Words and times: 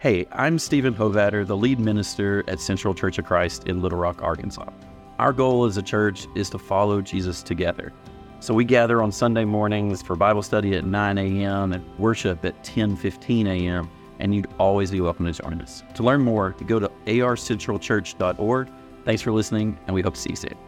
Hey, 0.00 0.28
I'm 0.30 0.60
Stephen 0.60 0.94
Hovatter, 0.94 1.44
the 1.44 1.56
lead 1.56 1.80
minister 1.80 2.44
at 2.46 2.60
Central 2.60 2.94
Church 2.94 3.18
of 3.18 3.24
Christ 3.24 3.66
in 3.66 3.82
Little 3.82 3.98
Rock, 3.98 4.22
Arkansas. 4.22 4.70
Our 5.18 5.32
goal 5.32 5.64
as 5.64 5.76
a 5.76 5.82
church 5.82 6.28
is 6.36 6.48
to 6.50 6.58
follow 6.58 7.00
Jesus 7.00 7.42
together. 7.42 7.92
So 8.38 8.54
we 8.54 8.64
gather 8.64 9.02
on 9.02 9.10
Sunday 9.10 9.44
mornings 9.44 10.00
for 10.00 10.14
Bible 10.14 10.42
study 10.44 10.76
at 10.76 10.84
9 10.84 11.18
a.m. 11.18 11.72
and 11.72 11.98
worship 11.98 12.44
at 12.44 12.62
10:15 12.62 13.48
a.m. 13.48 13.90
And 14.20 14.32
you'd 14.32 14.46
always 14.60 14.92
be 14.92 15.00
welcome 15.00 15.26
to 15.26 15.32
join 15.32 15.60
us. 15.60 15.82
To 15.94 16.04
learn 16.04 16.20
more, 16.20 16.54
go 16.68 16.78
to 16.78 16.88
arcentralchurch.org. 17.06 18.70
Thanks 19.04 19.22
for 19.22 19.32
listening, 19.32 19.76
and 19.88 19.94
we 19.94 20.02
hope 20.02 20.14
to 20.14 20.20
see 20.20 20.30
you 20.30 20.36
soon. 20.36 20.67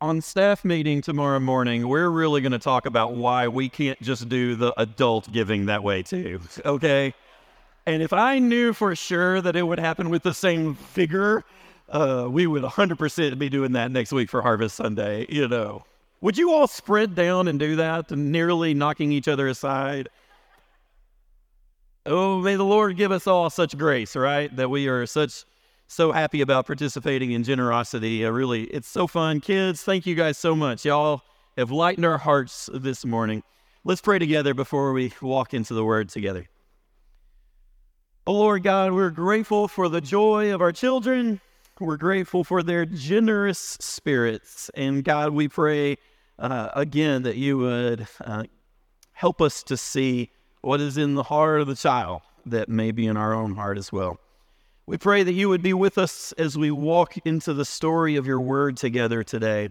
On 0.00 0.20
staff 0.20 0.64
meeting 0.64 1.00
tomorrow 1.00 1.40
morning, 1.40 1.88
we're 1.88 2.10
really 2.10 2.40
going 2.40 2.52
to 2.52 2.58
talk 2.58 2.86
about 2.86 3.14
why 3.14 3.48
we 3.48 3.68
can't 3.68 4.00
just 4.02 4.28
do 4.28 4.54
the 4.54 4.72
adult 4.80 5.30
giving 5.32 5.66
that 5.66 5.82
way 5.82 6.02
too. 6.02 6.40
Okay. 6.64 7.14
And 7.86 8.02
if 8.02 8.12
I 8.12 8.38
knew 8.38 8.72
for 8.72 8.94
sure 8.94 9.40
that 9.40 9.56
it 9.56 9.62
would 9.62 9.78
happen 9.78 10.10
with 10.10 10.22
the 10.22 10.34
same 10.34 10.74
figure, 10.74 11.44
uh, 11.88 12.26
we 12.28 12.46
would 12.46 12.62
100% 12.62 13.38
be 13.38 13.48
doing 13.48 13.72
that 13.72 13.90
next 13.90 14.12
week 14.12 14.28
for 14.28 14.42
Harvest 14.42 14.76
Sunday, 14.76 15.26
you 15.28 15.48
know. 15.48 15.84
Would 16.20 16.36
you 16.36 16.52
all 16.52 16.66
spread 16.66 17.14
down 17.14 17.46
and 17.46 17.58
do 17.58 17.76
that, 17.76 18.10
nearly 18.10 18.74
knocking 18.74 19.12
each 19.12 19.28
other 19.28 19.48
aside? 19.48 20.08
Oh, 22.04 22.40
may 22.40 22.56
the 22.56 22.64
Lord 22.64 22.96
give 22.96 23.12
us 23.12 23.26
all 23.26 23.48
such 23.50 23.76
grace, 23.76 24.16
right? 24.16 24.54
That 24.56 24.68
we 24.68 24.88
are 24.88 25.06
such 25.06 25.44
so 25.86 26.12
happy 26.12 26.40
about 26.40 26.66
participating 26.66 27.32
in 27.32 27.44
generosity. 27.44 28.24
Uh, 28.24 28.30
really, 28.30 28.64
it's 28.64 28.88
so 28.88 29.06
fun. 29.06 29.40
Kids, 29.40 29.82
thank 29.82 30.06
you 30.06 30.14
guys 30.14 30.36
so 30.36 30.56
much. 30.56 30.84
Y'all 30.84 31.22
have 31.56 31.70
lightened 31.70 32.04
our 32.04 32.18
hearts 32.18 32.68
this 32.74 33.04
morning. 33.04 33.42
Let's 33.84 34.00
pray 34.00 34.18
together 34.18 34.52
before 34.52 34.92
we 34.92 35.12
walk 35.22 35.54
into 35.54 35.74
the 35.74 35.84
Word 35.84 36.08
together. 36.08 36.46
Oh, 38.26 38.32
Lord 38.32 38.64
God, 38.64 38.92
we're 38.92 39.10
grateful 39.10 39.68
for 39.68 39.88
the 39.88 40.00
joy 40.00 40.52
of 40.52 40.60
our 40.60 40.72
children. 40.72 41.40
We're 41.78 41.96
grateful 41.96 42.42
for 42.42 42.62
their 42.62 42.84
generous 42.84 43.58
spirits. 43.80 44.70
And 44.74 45.04
God, 45.04 45.32
we 45.32 45.46
pray 45.46 45.98
uh, 46.38 46.70
again 46.74 47.22
that 47.22 47.36
you 47.36 47.58
would 47.58 48.08
uh, 48.20 48.44
help 49.12 49.40
us 49.40 49.62
to 49.64 49.76
see 49.76 50.30
what 50.62 50.80
is 50.80 50.98
in 50.98 51.14
the 51.14 51.22
heart 51.22 51.60
of 51.60 51.68
the 51.68 51.76
child 51.76 52.22
that 52.44 52.68
may 52.68 52.90
be 52.90 53.06
in 53.06 53.16
our 53.16 53.32
own 53.32 53.54
heart 53.54 53.78
as 53.78 53.92
well. 53.92 54.18
We 54.86 54.98
pray 54.98 55.24
that 55.24 55.32
you 55.32 55.48
would 55.48 55.62
be 55.62 55.72
with 55.72 55.98
us 55.98 56.30
as 56.38 56.56
we 56.56 56.70
walk 56.70 57.16
into 57.24 57.52
the 57.52 57.64
story 57.64 58.14
of 58.14 58.26
your 58.26 58.40
word 58.40 58.76
together 58.76 59.24
today. 59.24 59.70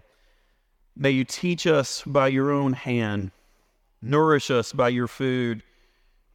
May 0.94 1.10
you 1.10 1.24
teach 1.24 1.66
us 1.66 2.02
by 2.04 2.28
your 2.28 2.50
own 2.50 2.74
hand, 2.74 3.30
nourish 4.02 4.50
us 4.50 4.74
by 4.74 4.90
your 4.90 5.08
food. 5.08 5.62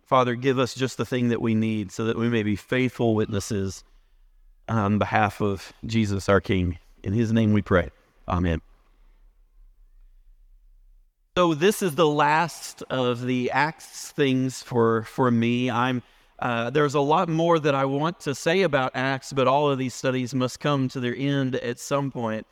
Father, 0.07 0.33
give 0.33 0.57
us 0.57 0.73
just 0.73 0.97
the 0.97 1.05
thing 1.05 1.29
that 1.29 1.41
we 1.41 1.53
need 1.53 1.91
so 1.91 2.05
that 2.05 2.17
we 2.17 2.27
may 2.27 2.41
be 2.41 2.55
faithful 2.55 3.13
witnesses 3.13 3.83
on 4.67 4.97
behalf 4.97 5.41
of 5.41 5.73
Jesus 5.85 6.27
our 6.27 6.41
King. 6.41 6.79
In 7.03 7.13
his 7.13 7.31
name 7.31 7.53
we 7.53 7.61
pray. 7.61 7.91
Amen. 8.27 8.61
So 11.37 11.53
this 11.53 11.81
is 11.81 11.95
the 11.95 12.07
last 12.07 12.81
of 12.89 13.21
the 13.21 13.51
Acts 13.51 14.11
things 14.11 14.63
for 14.63 15.03
for 15.03 15.31
me. 15.31 15.69
I'm 15.69 16.01
uh, 16.41 16.69
there's 16.71 16.95
a 16.95 16.99
lot 16.99 17.29
more 17.29 17.59
that 17.59 17.75
I 17.75 17.85
want 17.85 18.19
to 18.21 18.33
say 18.33 18.63
about 18.63 18.91
Acts, 18.95 19.31
but 19.31 19.47
all 19.47 19.69
of 19.69 19.77
these 19.77 19.93
studies 19.93 20.33
must 20.33 20.59
come 20.59 20.87
to 20.89 20.99
their 20.99 21.15
end 21.15 21.55
at 21.55 21.79
some 21.79 22.11
point. 22.11 22.47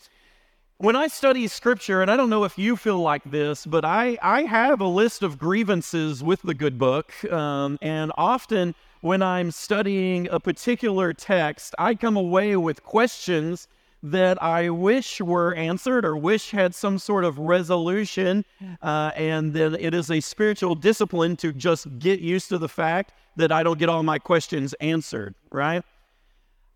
When 0.78 0.96
I 0.96 1.08
study 1.08 1.48
scripture, 1.48 2.02
and 2.02 2.09
I 2.09 2.16
don't 2.16 2.30
know 2.30 2.46
if 2.46 2.58
you 2.58 2.78
feel 2.78 3.00
like 3.00 3.23
this, 3.26 3.66
but 3.66 3.84
I, 3.84 4.18
I 4.22 4.44
have 4.44 4.80
a 4.80 4.88
list 4.88 5.23
of 5.23 5.38
grievances 5.38 6.23
with 6.23 6.42
the 6.44 6.54
good 6.54 6.78
book. 6.78 7.12
Um, 7.30 7.78
and 7.81 8.14
often 8.16 8.76
when 9.02 9.22
I'm 9.22 9.52
studying 9.52 10.30
a 10.30 10.40
particular 10.40 11.12
text, 11.12 11.76
I 11.78 11.96
come 11.96 12.16
away 12.16 12.56
with 12.56 12.84
questions 12.84 13.68
that 14.02 14.42
I 14.42 14.69
wish 14.69 15.19
were 15.19 15.53
answered 15.56 16.06
or 16.06 16.16
wish 16.16 16.51
had 16.51 16.74
some 16.74 16.97
sort 16.97 17.25
of 17.25 17.38
resolution. 17.38 18.46
Uh, 18.81 19.12
and 19.16 19.53
then 19.53 19.75
it 19.79 19.94
is 19.94 20.09
a 20.09 20.22
spiritual 20.22 20.75
discipline 20.75 21.35
to 21.38 21.51
just 21.51 22.00
get 22.00 22.19
used 22.19 22.50
to 22.50 22.57
the 22.57 22.69
fact 22.69 23.13
that 23.35 23.51
I 23.51 23.63
don't 23.63 23.78
get 23.78 23.90
all 23.90 24.03
my 24.03 24.19
questions 24.19 24.74
answered, 24.75 25.35
right? 25.51 25.84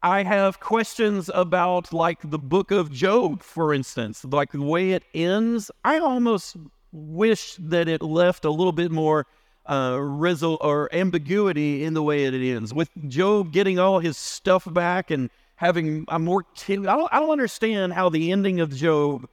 I 0.02 0.24
have 0.24 0.60
questions 0.60 1.30
about, 1.34 1.94
like, 1.94 2.30
the 2.30 2.38
book 2.38 2.72
of 2.72 2.92
Job, 2.92 3.42
for 3.42 3.74
instance, 3.74 4.26
like 4.26 4.52
the 4.52 4.62
way 4.62 4.92
it 4.92 5.04
ends. 5.14 5.72
I 5.86 6.00
almost 6.00 6.58
wish 6.92 7.56
that 7.58 7.88
it 7.88 8.02
left 8.02 8.44
a 8.44 8.52
little 8.52 8.74
bit 8.74 8.92
more 8.92 9.26
uh, 9.66 9.94
resol- 9.94 10.58
or 10.60 10.94
ambiguity 10.94 11.86
in 11.86 11.94
the 11.94 12.04
way 12.04 12.26
it 12.26 12.34
ends. 12.34 12.74
With 12.74 12.90
Job 13.08 13.54
getting 13.54 13.80
all 13.80 14.00
his 14.00 14.18
stuff 14.18 14.68
back 14.74 15.10
and 15.10 15.30
having 15.64 16.04
a 16.10 16.20
more, 16.20 16.44
I 16.68 16.76
don't, 16.76 17.14
I 17.14 17.20
don't 17.20 17.30
understand 17.30 17.94
how 17.94 18.10
the 18.10 18.32
ending 18.32 18.60
of 18.60 18.76
Job 18.76 19.30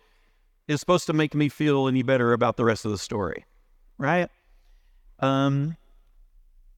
is 0.69 0.79
supposed 0.79 1.07
to 1.07 1.13
make 1.13 1.35
me 1.35 1.49
feel 1.49 1.89
any 1.89 2.03
better 2.03 2.33
about 2.33 2.57
the 2.57 2.65
rest 2.65 2.85
of 2.85 2.93
the 2.93 2.99
story, 2.99 3.45
right? 3.99 4.31
Um, 5.19 5.77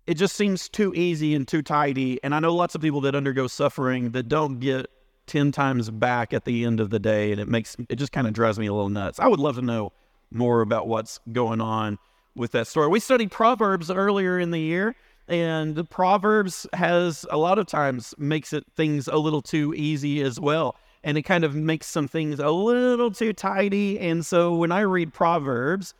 it 0.06 0.14
just 0.14 0.36
seems 0.36 0.70
too 0.70 0.94
easy 0.94 1.34
and 1.34 1.46
too 1.46 1.60
tidy. 1.60 2.18
And 2.24 2.34
I 2.34 2.40
know 2.40 2.54
lots 2.54 2.74
of 2.74 2.80
people 2.80 3.02
that 3.02 3.14
undergo 3.14 3.46
suffering 3.46 4.12
that 4.12 4.28
don't 4.28 4.58
get 4.58 4.86
10 5.26 5.52
times 5.52 5.90
back 5.90 6.32
at 6.32 6.46
the 6.46 6.64
end 6.64 6.80
of 6.80 6.88
the 6.88 6.98
day. 6.98 7.30
And 7.30 7.40
it 7.40 7.46
makes, 7.46 7.76
it 7.90 7.96
just 7.96 8.12
kind 8.12 8.26
of 8.26 8.32
drives 8.32 8.58
me 8.58 8.66
a 8.66 8.72
little 8.72 8.88
nuts. 8.88 9.20
I 9.20 9.28
would 9.28 9.38
love 9.38 9.56
to 9.56 9.62
know 9.62 9.92
more 10.30 10.62
about 10.62 10.88
what's 10.88 11.20
going 11.30 11.60
on 11.60 11.98
with 12.34 12.52
that 12.52 12.66
story. 12.66 12.88
We 12.88 13.00
studied 13.00 13.30
Proverbs 13.30 13.90
earlier 13.90 14.38
in 14.38 14.50
the 14.50 14.58
year. 14.58 14.96
And 15.28 15.74
the 15.74 15.84
Proverbs 15.84 16.66
has 16.72 17.24
a 17.30 17.38
lot 17.38 17.58
of 17.58 17.66
times 17.66 18.14
makes 18.18 18.52
it 18.52 18.64
things 18.76 19.08
a 19.08 19.16
little 19.16 19.42
too 19.42 19.72
easy 19.74 20.20
as 20.20 20.40
well. 20.40 20.76
And 21.04 21.16
it 21.16 21.22
kind 21.22 21.44
of 21.44 21.54
makes 21.54 21.86
some 21.86 22.08
things 22.08 22.38
a 22.38 22.50
little 22.50 23.10
too 23.10 23.32
tidy. 23.32 23.98
And 23.98 24.24
so 24.24 24.54
when 24.54 24.72
I 24.72 24.80
read 24.80 25.12
Proverbs, 25.12 25.94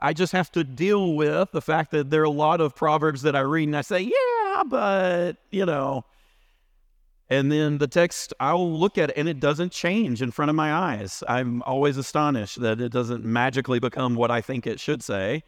I 0.00 0.12
just 0.12 0.32
have 0.32 0.50
to 0.52 0.64
deal 0.64 1.14
with 1.14 1.52
the 1.52 1.60
fact 1.60 1.90
that 1.90 2.10
there 2.10 2.22
are 2.22 2.24
a 2.24 2.30
lot 2.30 2.60
of 2.60 2.74
proverbs 2.74 3.22
that 3.22 3.36
I 3.36 3.40
read 3.40 3.68
and 3.68 3.76
I 3.76 3.82
say, 3.82 4.00
yeah, 4.00 4.62
but, 4.66 5.32
you 5.50 5.66
know. 5.66 6.04
And 7.28 7.52
then 7.52 7.78
the 7.78 7.86
text, 7.86 8.32
I'll 8.40 8.76
look 8.76 8.98
at 8.98 9.10
it 9.10 9.16
and 9.16 9.28
it 9.28 9.38
doesn't 9.38 9.72
change 9.72 10.22
in 10.22 10.30
front 10.30 10.48
of 10.48 10.56
my 10.56 10.72
eyes. 10.72 11.22
I'm 11.28 11.62
always 11.62 11.96
astonished 11.96 12.60
that 12.60 12.80
it 12.80 12.90
doesn't 12.90 13.24
magically 13.24 13.78
become 13.78 14.14
what 14.14 14.30
I 14.30 14.40
think 14.40 14.66
it 14.66 14.80
should 14.80 15.02
say. 15.02 15.44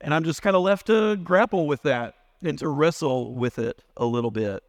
And 0.00 0.12
I'm 0.12 0.24
just 0.24 0.42
kind 0.42 0.56
of 0.56 0.62
left 0.62 0.88
to 0.88 1.16
grapple 1.16 1.66
with 1.66 1.82
that 1.82 2.16
and 2.42 2.58
to 2.58 2.68
wrestle 2.68 3.34
with 3.34 3.58
it 3.58 3.82
a 3.96 4.04
little 4.04 4.30
bit. 4.30 4.62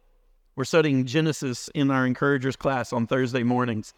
We're 0.56 0.64
studying 0.64 1.04
Genesis 1.04 1.68
in 1.74 1.90
our 1.90 2.06
encouragers 2.06 2.56
class 2.56 2.92
on 2.92 3.06
Thursday 3.06 3.42
mornings. 3.42 3.92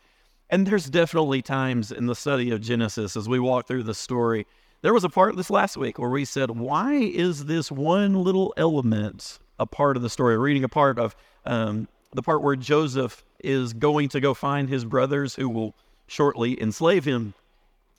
And 0.49 0.67
there's 0.67 0.89
definitely 0.89 1.43
times 1.43 1.93
in 1.93 2.07
the 2.07 2.15
study 2.15 2.51
of 2.51 2.61
Genesis 2.61 3.17
as 3.17 3.29
we 3.29 3.39
walk 3.39 3.67
through 3.67 3.83
the 3.83 3.95
story 3.95 4.47
there 4.83 4.95
was 4.95 5.05
a 5.05 5.09
part 5.09 5.37
this 5.37 5.51
last 5.51 5.77
week 5.77 5.99
where 5.99 6.11
we 6.11 6.25
said, 6.25 6.51
why 6.51 6.95
is 6.95 7.47
this 7.47 7.73
one 7.73 8.15
little 8.23 8.55
element 8.57 9.39
a 9.59 9.67
part 9.67 9.97
of 9.97 10.03
the 10.03 10.11
story? 10.11 10.37
Reading 10.39 10.65
a 10.65 10.69
part 10.69 10.99
of 10.99 11.17
um, 11.45 11.89
the 12.13 12.23
part 12.23 12.43
where 12.43 12.57
Joseph 12.57 13.25
is 13.43 13.73
going 13.73 14.09
to 14.11 14.21
go 14.21 14.35
find 14.35 14.69
his 14.69 14.85
brothers 14.85 15.35
who 15.35 15.49
will 15.49 15.75
shortly 16.07 16.61
enslave 16.63 17.05
him. 17.05 17.35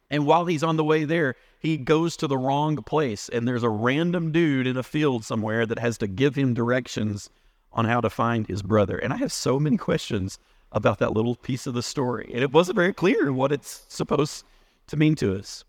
And 0.09 0.25
while 0.25 0.45
he's 0.45 0.63
on 0.63 0.77
the 0.77 0.83
way 0.83 1.03
there, 1.03 1.35
he 1.59 1.77
goes 1.77 2.15
to 2.17 2.27
the 2.27 2.37
wrong 2.37 2.77
place, 2.77 3.29
and 3.29 3.47
there's 3.47 3.63
a 3.63 3.69
random 3.69 4.31
dude 4.31 4.67
in 4.67 4.77
a 4.77 4.83
field 4.83 5.25
somewhere 5.25 5.65
that 5.65 5.79
has 5.79 5.97
to 5.99 6.07
give 6.07 6.35
him 6.35 6.53
directions 6.53 7.29
on 7.71 7.85
how 7.85 8.01
to 8.01 8.09
find 8.09 8.47
his 8.47 8.61
brother. 8.61 8.97
And 8.97 9.11
I 9.11 9.17
have 9.17 9.31
so 9.31 9.59
many 9.59 9.77
questions 9.77 10.39
about 10.71 10.99
that 10.99 11.13
little 11.13 11.35
piece 11.35 11.65
of 11.65 11.73
the 11.73 11.81
story, 11.81 12.29
and 12.33 12.43
it 12.43 12.51
wasn't 12.51 12.75
very 12.75 12.93
clear 12.93 13.31
what 13.31 13.51
it's 13.51 13.85
supposed 13.87 14.45
to 14.87 14.97
mean 14.97 15.15
to 15.15 15.37
us. 15.37 15.63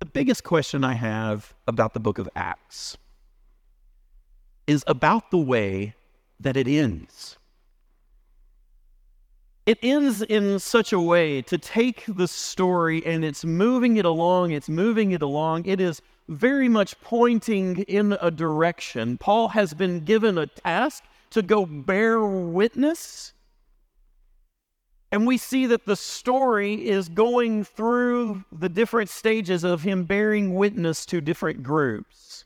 The 0.00 0.06
biggest 0.06 0.44
question 0.44 0.84
I 0.84 0.94
have 0.94 1.54
about 1.66 1.94
the 1.94 2.00
book 2.00 2.18
of 2.18 2.28
Acts 2.36 2.98
is 4.66 4.84
about 4.86 5.30
the 5.30 5.38
way 5.38 5.94
that 6.38 6.56
it 6.56 6.68
ends. 6.68 7.38
It 9.66 9.78
ends 9.82 10.22
in 10.22 10.60
such 10.60 10.92
a 10.92 11.00
way 11.00 11.42
to 11.42 11.58
take 11.58 12.04
the 12.08 12.28
story 12.28 13.04
and 13.04 13.24
it's 13.24 13.44
moving 13.44 13.96
it 13.96 14.04
along, 14.04 14.52
it's 14.52 14.68
moving 14.68 15.10
it 15.10 15.22
along. 15.22 15.66
It 15.66 15.80
is 15.80 16.00
very 16.28 16.68
much 16.68 17.00
pointing 17.00 17.78
in 17.82 18.16
a 18.20 18.30
direction. 18.30 19.18
Paul 19.18 19.48
has 19.48 19.74
been 19.74 20.04
given 20.04 20.38
a 20.38 20.46
task 20.46 21.04
to 21.30 21.42
go 21.42 21.66
bear 21.66 22.24
witness 22.24 23.32
and 25.12 25.26
we 25.26 25.38
see 25.38 25.66
that 25.66 25.86
the 25.86 25.96
story 25.96 26.88
is 26.88 27.08
going 27.08 27.64
through 27.64 28.44
the 28.50 28.68
different 28.68 29.08
stages 29.08 29.64
of 29.64 29.82
him 29.82 30.04
bearing 30.04 30.54
witness 30.54 31.06
to 31.06 31.20
different 31.20 31.62
groups. 31.62 32.44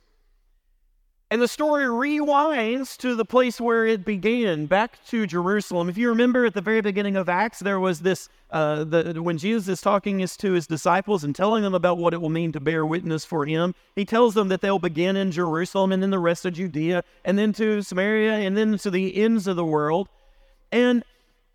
And 1.32 1.40
the 1.40 1.46
story 1.46 1.84
rewinds 1.84 2.96
to 2.98 3.14
the 3.14 3.24
place 3.24 3.60
where 3.60 3.86
it 3.86 4.04
began, 4.04 4.66
back 4.66 4.98
to 5.06 5.28
Jerusalem. 5.28 5.88
If 5.88 5.96
you 5.96 6.08
remember 6.08 6.44
at 6.44 6.54
the 6.54 6.60
very 6.60 6.80
beginning 6.80 7.14
of 7.14 7.28
Acts, 7.28 7.60
there 7.60 7.78
was 7.78 8.00
this 8.00 8.28
uh, 8.50 8.82
the, 8.82 9.22
when 9.22 9.38
Jesus 9.38 9.68
is 9.68 9.80
talking 9.80 10.26
to 10.26 10.52
his 10.52 10.66
disciples 10.66 11.22
and 11.22 11.32
telling 11.32 11.62
them 11.62 11.72
about 11.72 11.98
what 11.98 12.14
it 12.14 12.20
will 12.20 12.30
mean 12.30 12.50
to 12.50 12.58
bear 12.58 12.84
witness 12.84 13.24
for 13.24 13.46
him, 13.46 13.76
he 13.94 14.04
tells 14.04 14.34
them 14.34 14.48
that 14.48 14.60
they'll 14.60 14.80
begin 14.80 15.14
in 15.14 15.30
Jerusalem 15.30 15.92
and 15.92 16.02
then 16.02 16.10
the 16.10 16.18
rest 16.18 16.44
of 16.46 16.54
Judea 16.54 17.04
and 17.24 17.38
then 17.38 17.52
to 17.52 17.80
Samaria 17.80 18.32
and 18.32 18.56
then 18.56 18.76
to 18.78 18.90
the 18.90 19.16
ends 19.16 19.46
of 19.46 19.54
the 19.54 19.64
world. 19.64 20.08
And 20.72 21.04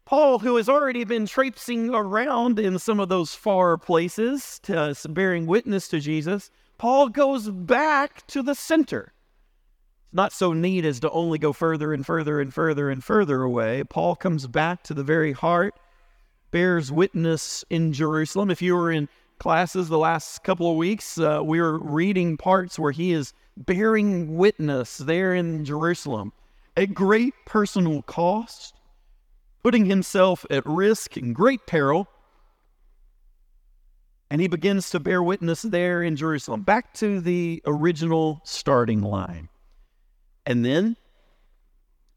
Paul, 0.05 0.39
who 0.39 0.55
has 0.55 0.69
already 0.69 1.03
been 1.03 1.25
traipsing 1.25 1.93
around 1.93 2.59
in 2.59 2.79
some 2.79 3.01
of 3.01 3.09
those 3.09 3.35
far 3.35 3.77
places, 3.77 4.59
to, 4.63 4.79
uh, 4.79 4.93
bearing 5.09 5.47
witness 5.47 5.89
to 5.89 5.99
Jesus, 5.99 6.49
Paul 6.77 7.09
goes 7.09 7.49
back 7.49 8.25
to 8.27 8.41
the 8.41 8.55
center 8.55 9.11
not 10.15 10.31
so 10.31 10.53
neat 10.53 10.85
as 10.85 11.01
to 11.01 11.11
only 11.11 11.37
go 11.37 11.51
further 11.51 11.93
and 11.93 12.05
further 12.05 12.39
and 12.39 12.53
further 12.53 12.89
and 12.89 13.03
further 13.03 13.41
away. 13.41 13.83
Paul 13.83 14.15
comes 14.15 14.47
back 14.47 14.81
to 14.83 14.93
the 14.93 15.03
very 15.03 15.33
heart, 15.33 15.75
bears 16.51 16.89
witness 16.89 17.65
in 17.69 17.91
Jerusalem. 17.91 18.49
If 18.49 18.61
you 18.61 18.75
were 18.75 18.91
in 18.91 19.09
classes 19.39 19.89
the 19.89 19.97
last 19.97 20.41
couple 20.45 20.71
of 20.71 20.77
weeks, 20.77 21.17
uh, 21.17 21.41
we 21.43 21.59
were 21.59 21.77
reading 21.79 22.37
parts 22.37 22.79
where 22.79 22.93
he 22.93 23.11
is 23.11 23.33
bearing 23.57 24.37
witness 24.37 24.99
there 24.99 25.35
in 25.35 25.65
Jerusalem 25.65 26.31
at 26.77 26.93
great 26.93 27.33
personal 27.45 28.01
cost, 28.01 28.73
putting 29.63 29.85
himself 29.85 30.45
at 30.49 30.65
risk 30.65 31.17
in 31.17 31.33
great 31.33 31.67
peril. 31.67 32.07
And 34.29 34.39
he 34.39 34.47
begins 34.47 34.89
to 34.91 34.99
bear 35.01 35.21
witness 35.21 35.61
there 35.61 36.01
in 36.01 36.15
Jerusalem. 36.15 36.61
Back 36.61 36.93
to 36.95 37.19
the 37.19 37.61
original 37.65 38.39
starting 38.45 39.01
line. 39.01 39.49
And 40.45 40.63
then 40.63 40.95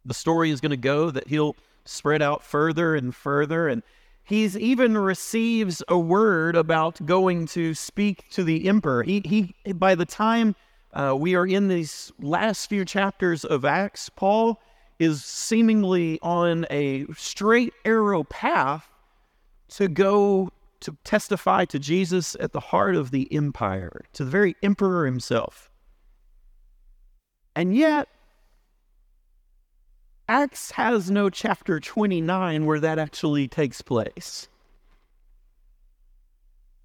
the 0.05 0.15
story 0.15 0.51
is 0.51 0.61
going 0.61 0.71
to 0.71 0.77
go 0.77 1.11
that 1.11 1.29
he'll 1.29 1.57
spread 1.85 2.23
out 2.23 2.43
further 2.43 2.95
and 2.95 3.15
further. 3.15 3.69
And 3.69 3.83
he's 4.25 4.57
even 4.57 4.97
receives 4.97 5.83
a 5.89 5.99
word 5.99 6.57
about 6.57 7.05
going 7.07 7.47
to 7.47 7.75
speak 7.75 8.29
to 8.31 8.45
the 8.45 8.69
emperor. 8.69 9.03
He, 9.03 9.23
he 9.65 9.73
by 9.73 9.95
the 9.95 10.05
time 10.05 10.55
uh, 10.93 11.15
we 11.19 11.35
are 11.35 11.47
in 11.47 11.69
these 11.69 12.13
last 12.21 12.67
few 12.69 12.85
chapters 12.85 13.45
of 13.45 13.65
Acts, 13.65 14.09
Paul 14.09 14.61
is 14.99 15.25
seemingly 15.25 16.19
on 16.23 16.67
a 16.71 17.07
straight 17.17 17.73
arrow 17.85 18.25
path 18.25 18.89
to 19.69 19.89
go 19.89 20.51
to 20.81 20.97
testify 21.05 21.65
to 21.67 21.79
Jesus 21.79 22.37
at 22.41 22.53
the 22.53 22.61
heart 22.61 22.97
of 22.97 23.11
the 23.11 23.33
empire, 23.33 24.05
to 24.15 24.25
the 24.25 24.31
very 24.31 24.57
emperor 24.63 25.07
himself. 25.07 25.71
And 27.55 27.77
yet, 27.77 28.09
Acts 30.31 30.73
has 30.73 31.11
no 31.11 31.31
chapter 31.31 31.81
29 31.81 32.67
where 32.67 32.81
that 32.81 32.99
actually 32.99 33.49
takes 33.49 33.81
place. 33.81 34.47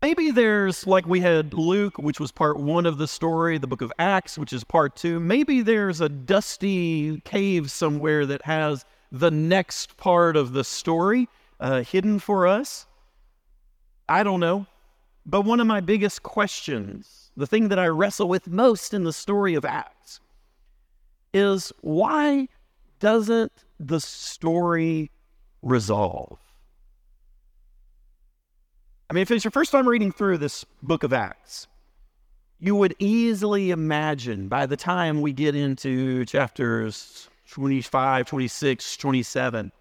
Maybe 0.02 0.32
there's, 0.32 0.88
like 0.88 1.06
we 1.06 1.20
had 1.20 1.54
Luke, 1.54 1.98
which 1.98 2.22
was 2.22 2.32
part 2.32 2.58
one 2.58 2.86
of 2.86 2.98
the 2.98 3.08
story, 3.08 3.58
the 3.58 3.68
book 3.68 3.82
of 3.82 3.92
Acts, 4.00 4.38
which 4.38 4.54
is 4.54 4.64
part 4.64 4.96
two. 4.96 5.20
Maybe 5.20 5.62
there's 5.62 6.00
a 6.00 6.08
dusty 6.08 7.20
cave 7.22 7.70
somewhere 7.70 8.26
that 8.26 8.44
has 8.44 8.86
the 9.12 9.32
next 9.32 9.98
part 9.98 10.38
of 10.38 10.54
the 10.54 10.64
story 10.64 11.28
uh, 11.60 11.84
hidden 11.84 12.20
for 12.20 12.48
us. 12.48 12.86
I 14.08 14.24
don't 14.24 14.40
know. 14.40 14.68
But 15.26 15.42
one 15.42 15.60
of 15.60 15.68
my 15.68 15.82
biggest 15.82 16.24
questions, 16.24 17.32
the 17.36 17.48
thing 17.48 17.70
that 17.70 17.80
I 17.80 17.88
wrestle 17.88 18.28
with 18.28 18.48
most 18.48 18.94
in 18.94 19.04
the 19.04 19.14
story 19.14 19.54
of 19.56 19.66
Acts, 19.66 20.20
is 21.34 21.72
why 21.82 22.48
doesn't 23.04 23.52
the 23.82 24.00
story 24.00 25.12
resolve? 25.62 26.40
I 29.10 29.14
mean, 29.14 29.24
if 29.24 29.30
it's 29.30 29.44
your 29.44 29.52
first 29.52 29.74
time 29.74 29.90
reading 29.90 30.14
through 30.14 30.38
this 30.38 30.66
book 30.82 31.04
of 31.04 31.12
Acts, 31.12 31.68
you 32.60 32.76
would 32.76 32.96
easily 33.00 33.72
imagine 33.72 34.48
by 34.48 34.66
the 34.66 34.78
time 34.78 35.20
we 35.20 35.34
get 35.34 35.54
into 35.54 36.24
chapters 36.24 37.28
25, 37.50 38.26
26, 38.26 38.96
27, 38.96 39.74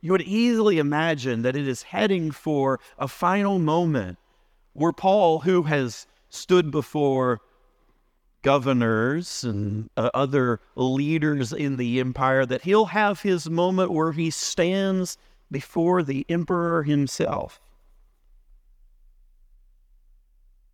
you 0.00 0.10
would 0.10 0.22
easily 0.22 0.80
imagine 0.80 1.42
that 1.42 1.54
it 1.54 1.68
is 1.68 1.82
heading 1.82 2.32
for 2.32 2.80
a 2.98 3.06
final 3.06 3.60
moment 3.60 4.18
where 4.72 4.92
Paul, 4.92 5.38
who 5.38 5.62
has 5.62 6.08
stood 6.28 6.72
before 6.72 7.40
governors 8.42 9.44
and 9.44 9.90
uh, 9.96 10.10
other 10.14 10.60
leaders 10.76 11.52
in 11.52 11.76
the 11.76 12.00
empire 12.00 12.46
that 12.46 12.62
he'll 12.62 12.86
have 12.86 13.20
his 13.20 13.50
moment 13.50 13.90
where 13.90 14.12
he 14.12 14.30
stands 14.30 15.18
before 15.50 16.02
the 16.02 16.24
emperor 16.28 16.82
himself. 16.82 17.60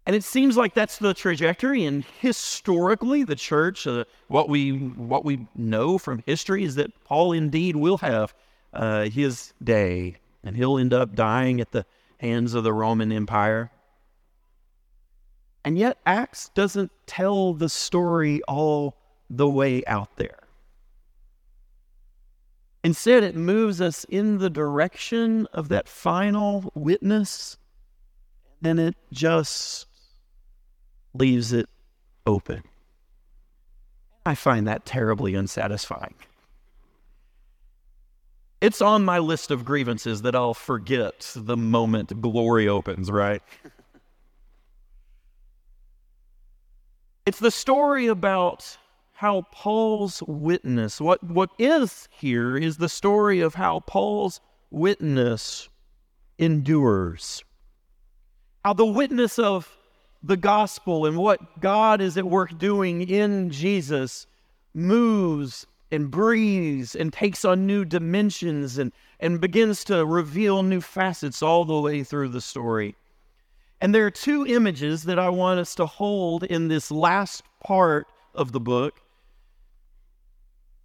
And 0.06 0.14
it 0.14 0.24
seems 0.24 0.56
like 0.56 0.74
that's 0.74 0.98
the 0.98 1.14
trajectory. 1.14 1.84
And 1.84 2.04
historically, 2.20 3.24
the 3.24 3.36
church, 3.36 3.86
uh, 3.86 4.04
what 4.28 4.50
we 4.50 4.72
what 4.72 5.24
we 5.24 5.46
know 5.54 5.96
from 5.96 6.22
history 6.26 6.62
is 6.64 6.74
that 6.74 6.92
Paul 7.04 7.32
indeed 7.32 7.76
will 7.76 7.96
have 7.98 8.34
uh, 8.74 9.04
his 9.04 9.54
day, 9.62 10.16
and 10.42 10.56
he'll 10.56 10.76
end 10.76 10.92
up 10.92 11.14
dying 11.14 11.60
at 11.60 11.72
the 11.72 11.86
hands 12.18 12.52
of 12.52 12.64
the 12.64 12.72
Roman 12.72 13.12
Empire. 13.12 13.70
And 15.64 15.78
yet, 15.78 15.98
Acts 16.04 16.50
doesn't 16.50 16.92
tell 17.06 17.54
the 17.54 17.68
story 17.68 18.42
all 18.42 18.96
the 19.30 19.48
way 19.48 19.82
out 19.86 20.16
there. 20.16 20.40
Instead, 22.82 23.22
it 23.22 23.34
moves 23.34 23.80
us 23.80 24.04
in 24.04 24.38
the 24.38 24.50
direction 24.50 25.46
of 25.54 25.70
that 25.70 25.88
final 25.88 26.70
witness, 26.74 27.56
and 28.62 28.78
it 28.78 28.94
just 29.10 29.86
leaves 31.14 31.54
it 31.54 31.66
open. 32.26 32.62
I 34.26 34.34
find 34.34 34.68
that 34.68 34.84
terribly 34.84 35.34
unsatisfying. 35.34 36.14
It's 38.60 38.82
on 38.82 39.04
my 39.04 39.18
list 39.18 39.50
of 39.50 39.64
grievances 39.64 40.22
that 40.22 40.34
I'll 40.34 40.54
forget 40.54 41.32
the 41.34 41.56
moment 41.56 42.20
glory 42.20 42.68
opens, 42.68 43.10
right? 43.10 43.42
It's 47.26 47.38
the 47.38 47.50
story 47.50 48.06
about 48.06 48.76
how 49.14 49.46
Paul's 49.50 50.22
witness, 50.26 51.00
what, 51.00 51.22
what 51.22 51.48
is 51.58 52.06
here 52.10 52.54
is 52.54 52.76
the 52.76 52.88
story 52.88 53.40
of 53.40 53.54
how 53.54 53.80
Paul's 53.80 54.42
witness 54.70 55.70
endures. 56.38 57.42
How 58.62 58.74
the 58.74 58.84
witness 58.84 59.38
of 59.38 59.74
the 60.22 60.36
gospel 60.36 61.06
and 61.06 61.16
what 61.16 61.60
God 61.60 62.02
is 62.02 62.18
at 62.18 62.26
work 62.26 62.58
doing 62.58 63.00
in 63.00 63.48
Jesus 63.48 64.26
moves 64.74 65.66
and 65.90 66.10
breathes 66.10 66.94
and 66.94 67.10
takes 67.10 67.42
on 67.42 67.66
new 67.66 67.86
dimensions 67.86 68.76
and, 68.76 68.92
and 69.18 69.40
begins 69.40 69.82
to 69.84 70.04
reveal 70.04 70.62
new 70.62 70.82
facets 70.82 71.42
all 71.42 71.64
the 71.64 71.80
way 71.80 72.02
through 72.02 72.28
the 72.28 72.42
story. 72.42 72.96
And 73.84 73.94
there 73.94 74.06
are 74.06 74.10
two 74.10 74.46
images 74.46 75.02
that 75.02 75.18
I 75.18 75.28
want 75.28 75.60
us 75.60 75.74
to 75.74 75.84
hold 75.84 76.42
in 76.42 76.68
this 76.68 76.90
last 76.90 77.42
part 77.62 78.06
of 78.34 78.50
the 78.50 78.58
book. 78.58 78.98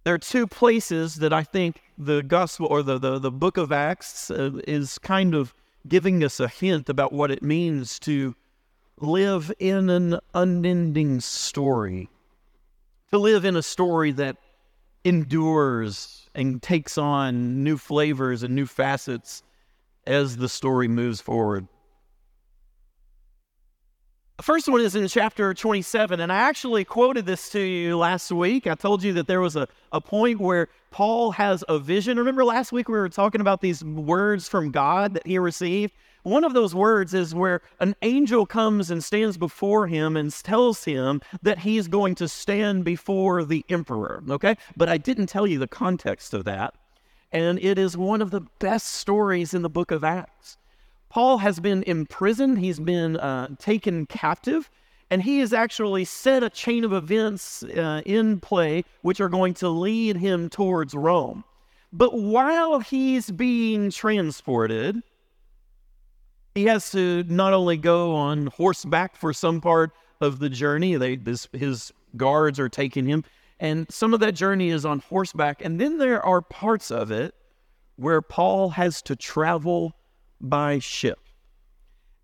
There 0.04 0.12
are 0.12 0.18
two 0.18 0.46
places 0.46 1.14
that 1.14 1.32
I 1.32 1.42
think 1.42 1.80
the 1.96 2.22
gospel 2.22 2.66
or 2.66 2.82
the, 2.82 2.98
the, 2.98 3.18
the 3.18 3.30
book 3.30 3.56
of 3.56 3.72
Acts 3.72 4.30
uh, 4.30 4.50
is 4.68 4.98
kind 4.98 5.34
of 5.34 5.54
giving 5.88 6.22
us 6.22 6.40
a 6.40 6.48
hint 6.48 6.90
about 6.90 7.10
what 7.10 7.30
it 7.30 7.42
means 7.42 7.98
to 8.00 8.36
live 8.98 9.50
in 9.58 9.88
an 9.88 10.18
unending 10.34 11.20
story, 11.20 12.10
to 13.12 13.16
live 13.16 13.46
in 13.46 13.56
a 13.56 13.62
story 13.62 14.12
that 14.12 14.36
endures 15.04 16.28
and 16.34 16.62
takes 16.62 16.98
on 16.98 17.64
new 17.64 17.78
flavors 17.78 18.42
and 18.42 18.54
new 18.54 18.66
facets 18.66 19.42
as 20.06 20.36
the 20.36 20.50
story 20.50 20.86
moves 20.86 21.22
forward. 21.22 21.66
The 24.40 24.44
first 24.44 24.68
one 24.68 24.80
is 24.80 24.96
in 24.96 25.06
chapter 25.06 25.52
27, 25.52 26.18
and 26.18 26.32
I 26.32 26.36
actually 26.36 26.82
quoted 26.86 27.26
this 27.26 27.50
to 27.50 27.60
you 27.60 27.98
last 27.98 28.32
week. 28.32 28.66
I 28.66 28.74
told 28.74 29.02
you 29.02 29.12
that 29.12 29.26
there 29.26 29.42
was 29.42 29.54
a, 29.54 29.68
a 29.92 30.00
point 30.00 30.40
where 30.40 30.68
Paul 30.90 31.32
has 31.32 31.62
a 31.68 31.78
vision. 31.78 32.16
Remember 32.16 32.42
last 32.42 32.72
week 32.72 32.88
we 32.88 32.96
were 32.96 33.10
talking 33.10 33.42
about 33.42 33.60
these 33.60 33.84
words 33.84 34.48
from 34.48 34.70
God 34.70 35.12
that 35.12 35.26
he 35.26 35.38
received? 35.38 35.92
One 36.22 36.42
of 36.42 36.54
those 36.54 36.74
words 36.74 37.12
is 37.12 37.34
where 37.34 37.60
an 37.80 37.94
angel 38.00 38.46
comes 38.46 38.90
and 38.90 39.04
stands 39.04 39.36
before 39.36 39.88
him 39.88 40.16
and 40.16 40.32
tells 40.32 40.84
him 40.84 41.20
that 41.42 41.58
he's 41.58 41.86
going 41.86 42.14
to 42.14 42.26
stand 42.26 42.82
before 42.82 43.44
the 43.44 43.62
emperor, 43.68 44.22
okay? 44.30 44.56
But 44.74 44.88
I 44.88 44.96
didn't 44.96 45.26
tell 45.26 45.46
you 45.46 45.58
the 45.58 45.68
context 45.68 46.32
of 46.32 46.46
that. 46.46 46.72
And 47.30 47.58
it 47.58 47.78
is 47.78 47.94
one 47.94 48.22
of 48.22 48.30
the 48.30 48.46
best 48.58 48.86
stories 48.86 49.52
in 49.52 49.60
the 49.60 49.68
book 49.68 49.90
of 49.90 50.02
Acts. 50.02 50.56
Paul 51.10 51.38
has 51.38 51.60
been 51.60 51.82
imprisoned, 51.82 52.58
he's 52.60 52.80
been 52.80 53.16
uh, 53.18 53.48
taken 53.58 54.06
captive, 54.06 54.70
And 55.10 55.22
he 55.22 55.40
has 55.40 55.52
actually 55.52 56.04
set 56.04 56.44
a 56.44 56.50
chain 56.50 56.84
of 56.84 56.92
events 56.92 57.64
uh, 57.64 58.00
in 58.06 58.38
play 58.38 58.84
which 59.02 59.20
are 59.20 59.28
going 59.28 59.54
to 59.54 59.68
lead 59.68 60.16
him 60.16 60.48
towards 60.48 60.94
Rome. 60.94 61.42
But 61.92 62.14
while 62.14 62.78
he's 62.78 63.32
being 63.32 63.90
transported, 63.90 65.02
he 66.54 66.64
has 66.66 66.92
to 66.92 67.24
not 67.24 67.52
only 67.52 67.76
go 67.76 68.14
on 68.14 68.46
horseback 68.46 69.16
for 69.16 69.32
some 69.32 69.60
part 69.60 69.90
of 70.20 70.38
the 70.38 70.48
journey, 70.48 70.94
they, 70.94 71.16
this, 71.16 71.48
his 71.52 71.92
guards 72.16 72.60
are 72.60 72.68
taking 72.68 73.06
him, 73.06 73.24
and 73.58 73.90
some 73.90 74.14
of 74.14 74.20
that 74.20 74.36
journey 74.36 74.70
is 74.70 74.84
on 74.84 75.00
horseback. 75.00 75.64
And 75.64 75.80
then 75.80 75.98
there 75.98 76.24
are 76.24 76.40
parts 76.40 76.92
of 76.92 77.10
it 77.10 77.34
where 77.96 78.22
Paul 78.22 78.70
has 78.70 79.02
to 79.02 79.16
travel 79.16 79.94
by 80.40 80.78
ship. 80.78 81.18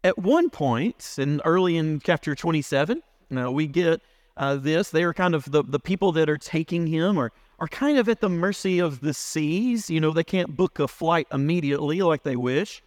At 0.05 0.19
one 0.19 0.51
point, 0.51 1.17
and 1.19 1.41
early 1.45 1.77
in 1.77 2.01
chapter 2.01 2.35
27, 2.35 3.03
now 3.31 3.51
we 3.51 3.67
get 3.67 4.01
uh, 4.37 4.57
this. 4.57 4.91
They 4.91 5.03
are 5.03 5.15
kind 5.15 5.35
of 5.35 5.51
the, 5.51 5.65
the 5.65 5.81
people 5.81 6.13
that 6.13 6.29
are 6.29 6.39
taking 6.39 6.87
him 6.87 7.19
are, 7.19 7.33
are 7.59 7.69
kind 7.69 7.99
of 7.99 8.09
at 8.09 8.21
the 8.21 8.29
mercy 8.29 8.79
of 8.79 9.01
the 9.01 9.15
seas. 9.15 9.91
You 9.91 10.01
know, 10.01 10.13
they 10.13 10.25
can't 10.25 10.57
book 10.57 10.79
a 10.79 10.89
flight 10.89 11.27
immediately 11.33 12.03
like 12.03 12.23
they 12.23 12.37
wish. 12.37 12.83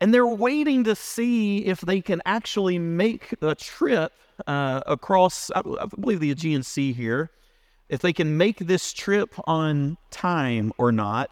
And 0.00 0.14
they're 0.14 0.26
waiting 0.26 0.84
to 0.84 0.94
see 0.94 1.64
if 1.64 1.80
they 1.80 2.00
can 2.00 2.22
actually 2.24 2.78
make 2.78 3.34
a 3.42 3.54
trip 3.54 4.12
uh, 4.46 4.80
across, 4.86 5.50
I, 5.50 5.60
I 5.60 5.86
believe, 5.86 6.20
the 6.20 6.30
Aegean 6.30 6.62
Sea 6.62 6.92
here, 6.92 7.30
if 7.88 8.00
they 8.00 8.12
can 8.12 8.36
make 8.36 8.58
this 8.58 8.92
trip 8.92 9.34
on 9.48 9.96
time 10.10 10.72
or 10.78 10.92
not. 10.92 11.30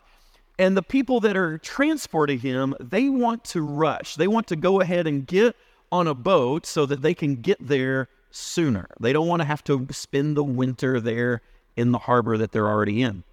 And 0.58 0.76
the 0.76 0.82
people 0.82 1.20
that 1.20 1.36
are 1.36 1.58
transporting 1.58 2.40
him, 2.40 2.74
they 2.80 3.08
want 3.08 3.44
to 3.44 3.62
rush. 3.62 4.16
They 4.16 4.28
want 4.28 4.46
to 4.48 4.56
go 4.56 4.80
ahead 4.80 5.06
and 5.06 5.26
get 5.26 5.54
on 5.92 6.06
a 6.06 6.14
boat 6.14 6.66
so 6.66 6.86
that 6.86 7.02
they 7.02 7.14
can 7.14 7.36
get 7.36 7.58
there 7.60 8.08
sooner. 8.30 8.88
They 8.98 9.12
don't 9.12 9.28
want 9.28 9.40
to 9.40 9.46
have 9.46 9.62
to 9.64 9.86
spend 9.90 10.36
the 10.36 10.44
winter 10.44 11.00
there 11.00 11.42
in 11.76 11.92
the 11.92 11.98
harbor 11.98 12.38
that 12.38 12.52
they're 12.52 12.68
already 12.68 13.02
in. 13.02 13.24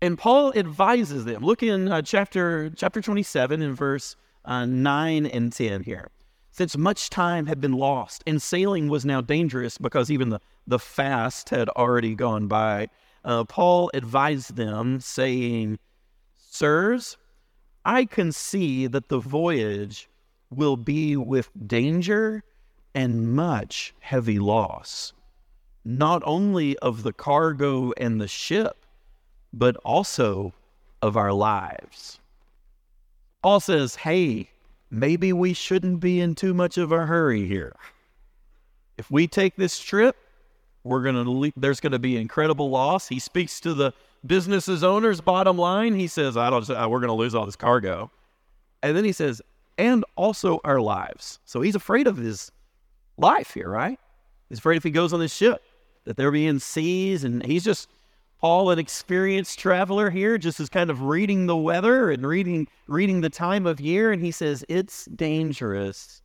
And 0.00 0.18
Paul 0.18 0.52
advises 0.56 1.24
them. 1.24 1.44
Look 1.44 1.62
in 1.62 1.90
uh, 1.90 2.02
chapter 2.02 2.70
chapter 2.70 3.00
27 3.00 3.62
in 3.62 3.74
verse 3.74 4.16
uh, 4.44 4.66
9 4.66 5.26
and 5.26 5.52
10 5.52 5.84
here. 5.84 6.10
Since 6.50 6.76
much 6.76 7.08
time 7.08 7.46
had 7.46 7.60
been 7.60 7.72
lost 7.72 8.22
and 8.26 8.42
sailing 8.42 8.88
was 8.88 9.04
now 9.04 9.20
dangerous 9.20 9.78
because 9.78 10.10
even 10.10 10.28
the, 10.28 10.40
the 10.66 10.78
fast 10.78 11.50
had 11.50 11.68
already 11.70 12.14
gone 12.14 12.46
by, 12.46 12.88
uh, 13.24 13.44
Paul 13.44 13.90
advised 13.94 14.56
them, 14.56 15.00
saying, 15.00 15.78
Sirs, 16.50 17.16
I 17.84 18.04
can 18.04 18.32
see 18.32 18.86
that 18.86 19.08
the 19.08 19.18
voyage 19.18 20.08
will 20.50 20.76
be 20.76 21.16
with 21.16 21.50
danger 21.66 22.44
and 22.94 23.34
much 23.34 23.94
heavy 24.00 24.38
loss, 24.38 25.12
not 25.84 26.22
only 26.24 26.76
of 26.78 27.02
the 27.02 27.12
cargo 27.12 27.92
and 27.96 28.20
the 28.20 28.28
ship, 28.28 28.84
but 29.52 29.76
also 29.78 30.52
of 31.00 31.16
our 31.16 31.32
lives. 31.32 32.20
Paul 33.42 33.60
says, 33.60 33.96
Hey, 33.96 34.50
maybe 34.90 35.32
we 35.32 35.52
shouldn't 35.52 36.00
be 36.00 36.20
in 36.20 36.34
too 36.34 36.54
much 36.54 36.78
of 36.78 36.92
a 36.92 37.06
hurry 37.06 37.46
here. 37.46 37.74
If 38.98 39.10
we 39.10 39.26
take 39.26 39.56
this 39.56 39.80
trip, 39.80 40.16
we're 40.84 41.02
going 41.02 41.24
to 41.24 41.52
there's 41.56 41.80
going 41.80 41.92
to 41.92 41.98
be 41.98 42.16
incredible 42.16 42.70
loss. 42.70 43.08
He 43.08 43.18
speaks 43.18 43.60
to 43.60 43.74
the 43.74 43.92
business's 44.26 44.82
owner's 44.82 45.20
bottom 45.20 45.58
line. 45.58 45.94
He 45.94 46.06
says, 46.06 46.36
"I 46.36 46.50
don't 46.50 46.68
uh, 46.68 46.86
we're 46.88 47.00
going 47.00 47.08
to 47.08 47.14
lose 47.14 47.34
all 47.34 47.46
this 47.46 47.56
cargo." 47.56 48.10
And 48.82 48.96
then 48.96 49.04
he 49.04 49.12
says, 49.12 49.40
"And 49.78 50.04
also 50.16 50.60
our 50.64 50.80
lives." 50.80 51.38
So 51.44 51.60
he's 51.60 51.74
afraid 51.74 52.06
of 52.06 52.16
his 52.16 52.50
life 53.16 53.54
here, 53.54 53.68
right? 53.68 53.98
He's 54.48 54.58
afraid 54.58 54.76
if 54.76 54.82
he 54.82 54.90
goes 54.90 55.12
on 55.12 55.20
this 55.20 55.34
ship 55.34 55.62
that 56.04 56.16
there 56.16 56.30
be 56.30 56.46
in 56.46 56.58
seas 56.58 57.24
and 57.24 57.44
he's 57.44 57.64
just 57.64 57.88
Paul, 58.42 58.70
an 58.70 58.78
experienced 58.80 59.60
traveler 59.60 60.10
here, 60.10 60.36
just 60.36 60.58
is 60.58 60.68
kind 60.68 60.90
of 60.90 61.02
reading 61.02 61.46
the 61.46 61.56
weather 61.56 62.10
and 62.10 62.26
reading 62.26 62.66
reading 62.88 63.20
the 63.20 63.30
time 63.30 63.66
of 63.66 63.80
year, 63.80 64.10
and 64.10 64.20
he 64.20 64.32
says 64.32 64.64
it's 64.68 65.04
dangerous 65.04 66.22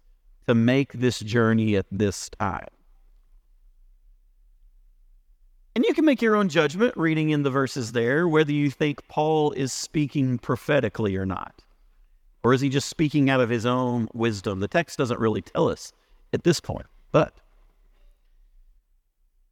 to 0.47 0.55
make 0.55 0.93
this 0.93 1.19
journey 1.19 1.75
at 1.75 1.85
this 1.91 2.29
time. 2.29 2.65
And 5.77 5.86
you 5.86 5.93
can 5.93 6.05
make 6.05 6.24
your 6.24 6.36
own 6.36 6.50
judgment 6.50 6.98
reading 6.98 7.29
in 7.29 7.43
the 7.43 7.51
verses 7.51 7.91
there 7.91 8.27
whether 8.27 8.51
you 8.51 8.72
think 8.72 9.07
Paul 9.10 9.51
is 9.51 9.72
speaking 9.72 10.39
prophetically 10.39 11.15
or 11.15 11.24
not. 11.24 11.63
Or 12.41 12.55
is 12.55 12.62
he 12.62 12.69
just 12.69 12.89
speaking 12.89 13.29
out 13.29 13.41
of 13.41 13.50
his 13.50 13.63
own 13.63 14.07
wisdom? 14.12 14.60
The 14.60 14.67
text 14.67 14.98
doesn't 14.98 15.19
really 15.19 15.43
tell 15.43 15.69
us 15.69 15.93
at 16.34 16.43
this 16.43 16.60
point. 16.60 16.88
But 17.12 17.36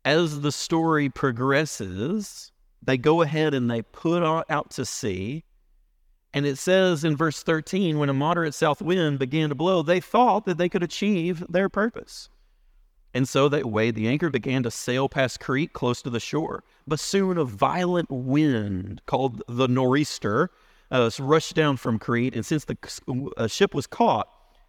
as 0.03 0.41
the 0.41 0.51
story 0.51 1.09
progresses, 1.09 2.51
they 2.81 2.97
go 2.97 3.21
ahead 3.21 3.53
and 3.53 3.69
they 3.69 3.83
put 3.83 4.23
out 4.23 4.71
to 4.71 4.83
sea. 4.83 5.43
And 6.33 6.47
it 6.47 6.57
says 6.57 7.03
in 7.03 7.15
verse 7.15 7.43
13, 7.43 7.99
when 7.99 8.09
a 8.09 8.13
moderate 8.13 8.55
south 8.55 8.81
wind 8.81 9.19
began 9.19 9.49
to 9.49 9.55
blow, 9.55 9.83
they 9.83 9.99
thought 9.99 10.45
that 10.45 10.57
they 10.57 10.69
could 10.69 10.81
achieve 10.81 11.45
their 11.47 11.69
purpose. 11.69 12.29
And 13.15 13.29
so 13.29 13.47
they 13.47 13.63
weighed 13.63 13.95
the 13.95 14.09
anchor, 14.09 14.29
began 14.29 14.61
to 14.63 14.69
sail 14.69 15.07
past 15.07 15.39
Crete 15.39 15.71
close 15.71 16.01
to 16.01 16.09
the 16.09 16.19
shore. 16.19 16.65
But 16.85 16.99
soon 16.99 17.37
a 17.37 17.45
violent 17.45 18.11
wind 18.11 19.01
called 19.05 19.41
the 19.47 19.69
nor'easter 19.69 20.51
uh, 20.91 21.09
rushed 21.17 21.55
down 21.55 21.77
from 21.77 21.97
Crete. 21.97 22.35
And 22.35 22.45
since 22.45 22.65
the 22.65 22.77
uh, 23.37 23.47
ship 23.47 23.73
was 23.73 23.87
caught 23.87 24.27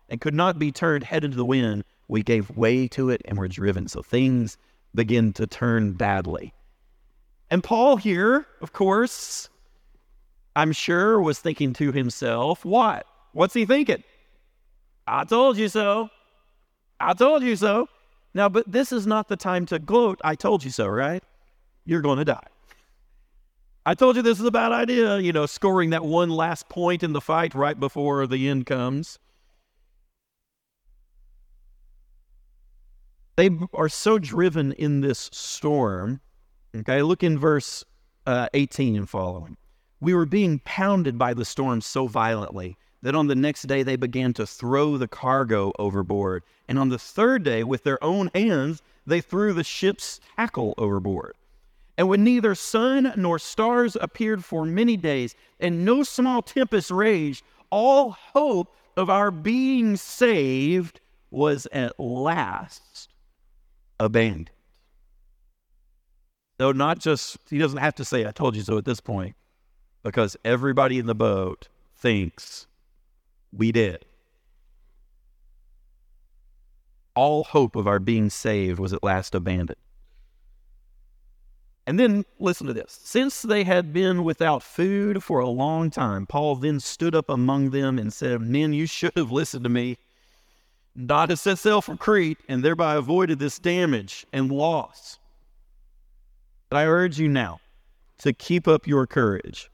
and 0.09 0.21
could 0.21 0.33
not 0.33 0.61
be 0.61 0.71
turned 0.71 1.03
head 1.03 1.25
into 1.25 1.37
the 1.37 1.45
wind, 1.45 1.83
we 2.07 2.23
gave 2.23 2.57
way 2.57 2.87
to 2.87 3.11
it 3.11 3.21
and 3.25 3.37
were 3.37 3.49
driven. 3.49 3.89
So 3.89 4.01
things 4.01 4.57
begin 4.95 5.33
to 5.33 5.49
turn 5.49 5.95
badly. 5.95 6.55
And 7.51 7.65
Paul 7.65 7.97
here, 7.97 8.47
of 8.61 8.73
course, 8.73 9.49
I'm 10.55 10.71
sure 10.71 11.21
was 11.21 11.41
thinking 11.41 11.73
to 11.75 11.91
himself, 11.91 12.65
what? 12.65 13.07
What's 13.33 13.55
he 13.55 13.67
thinking? 13.67 14.05
I 15.05 15.25
told 15.25 15.57
you 15.57 15.69
so. 15.69 16.11
I 17.01 17.13
told 17.13 17.43
you 17.43 17.57
so. 17.57 17.89
Now, 18.37 18.51
but 18.51 18.71
this 18.71 18.93
is 18.93 19.07
not 19.07 19.29
the 19.29 19.37
time 19.37 19.65
to 19.65 19.79
gloat. 19.79 20.21
I 20.23 20.35
told 20.35 20.63
you 20.63 20.71
so, 20.71 20.87
right? 20.87 21.25
You're 21.87 22.03
going 22.03 22.19
to 22.19 22.25
die. 22.27 22.47
I 23.87 23.95
told 23.95 24.17
you 24.17 24.21
this 24.21 24.39
is 24.39 24.45
a 24.45 24.51
bad 24.51 24.73
idea, 24.73 25.19
you 25.21 25.33
know, 25.33 25.47
scoring 25.47 25.89
that 25.91 26.05
one 26.05 26.29
last 26.29 26.69
point 26.69 27.03
in 27.03 27.15
the 27.15 27.21
fight 27.23 27.55
right 27.55 27.81
before 27.81 28.27
the 28.27 28.47
end 28.47 28.67
comes. 28.67 29.19
They 33.37 33.49
are 33.73 33.89
so 33.89 34.19
driven 34.19 34.73
in 34.73 35.01
this 35.01 35.31
storm. 35.33 36.21
Okay, 36.77 37.01
look 37.01 37.23
in 37.23 37.39
verse 37.39 37.87
uh, 38.27 38.49
18 38.53 38.97
and 38.97 39.09
following. 39.09 39.57
We 39.99 40.13
were 40.13 40.27
being 40.27 40.59
pounded 40.59 41.17
by 41.17 41.33
the 41.33 41.47
storm 41.47 41.81
so 41.81 42.07
violently 42.07 42.77
that 43.03 43.15
on 43.15 43.27
the 43.27 43.35
next 43.35 43.63
day 43.63 43.83
they 43.83 43.97
began 43.97 44.33
to 44.35 44.47
throw 44.47 44.97
the 44.97 45.09
cargo 45.09 45.73
overboard. 45.79 46.43
And 46.69 46.79
on 46.79 46.89
the 46.89 46.99
third 46.99 47.43
day, 47.43 47.63
with 47.63 47.85
their 47.85 48.03
own 48.03 48.31
hands, 48.35 48.83
they 49.07 49.21
threw 49.21 49.53
the 49.53 49.65
ship's 49.65 50.21
tackle 50.37 50.75
overboard. 50.77 51.35
And 51.99 52.09
when 52.09 52.25
neither 52.25 52.55
sun 52.55 53.13
nor 53.17 53.39
stars 53.39 53.97
appeared 54.01 54.45
for 54.45 54.67
many 54.67 54.97
days, 54.97 55.35
and 55.61 55.85
no 55.85 56.03
small 56.03 56.43
tempest 56.43 56.91
raged, 56.91 57.43
all 57.71 58.11
hope 58.11 58.75
of 58.97 59.09
our 59.09 59.31
being 59.31 59.97
saved 59.97 61.01
was 61.31 61.67
at 61.73 61.99
last 61.99 63.09
abandoned. 63.99 64.51
Though 66.59 66.73
not 66.73 66.99
just, 66.99 67.39
he 67.51 67.59
doesn't 67.59 67.79
have 67.79 67.95
to 67.97 68.05
say, 68.05 68.27
I 68.27 68.31
told 68.31 68.57
you 68.57 68.63
so 68.63 68.79
at 68.79 68.85
this 68.85 69.01
point, 69.01 69.37
because 70.03 70.37
everybody 70.45 70.99
in 70.99 71.07
the 71.07 71.15
boat 71.15 71.69
thinks 71.95 72.67
we 73.53 73.73
did. 73.73 74.05
All 77.15 77.45
hope 77.45 77.77
of 77.77 77.87
our 77.87 77.99
being 77.99 78.31
saved 78.31 78.79
was 78.79 78.93
at 78.93 79.03
last 79.03 79.35
abandoned. 79.35 79.79
And 81.87 82.01
then 82.01 82.25
listen 82.41 82.67
to 82.67 82.73
this. 82.73 82.99
Since 83.05 83.43
they 83.43 83.63
had 83.63 83.93
been 83.93 84.25
without 84.25 84.63
food 84.63 85.23
for 85.23 85.39
a 85.39 85.49
long 85.49 85.89
time, 85.89 86.27
Paul 86.27 86.57
then 86.57 86.81
stood 86.81 87.15
up 87.15 87.31
among 87.31 87.71
them 87.71 87.99
and 87.99 88.13
said, 88.13 88.41
Men, 88.41 88.73
you 88.73 88.87
should 88.87 89.13
have 89.17 89.31
listened 89.31 89.63
to 89.65 89.71
me, 89.71 89.97
not 90.97 91.29
to 91.29 91.37
set 91.37 91.59
sail 91.59 91.81
from 91.81 91.97
Crete, 91.97 92.39
and 92.49 92.65
thereby 92.65 92.97
avoided 92.97 93.39
this 93.39 93.59
damage 93.61 94.27
and 94.33 94.51
loss. 94.51 95.21
But 96.69 96.79
I 96.79 96.87
urge 96.87 97.21
you 97.21 97.29
now 97.29 97.61
to 98.19 98.33
keep 98.33 98.67
up 98.67 98.89
your 98.89 99.07
courage 99.07 99.71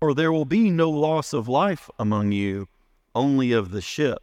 or 0.00 0.14
there 0.14 0.32
will 0.32 0.44
be 0.44 0.70
no 0.70 0.90
loss 0.90 1.32
of 1.32 1.48
life 1.48 1.90
among 1.98 2.32
you, 2.32 2.68
only 3.14 3.52
of 3.52 3.70
the 3.70 3.80
ship. 3.80 4.22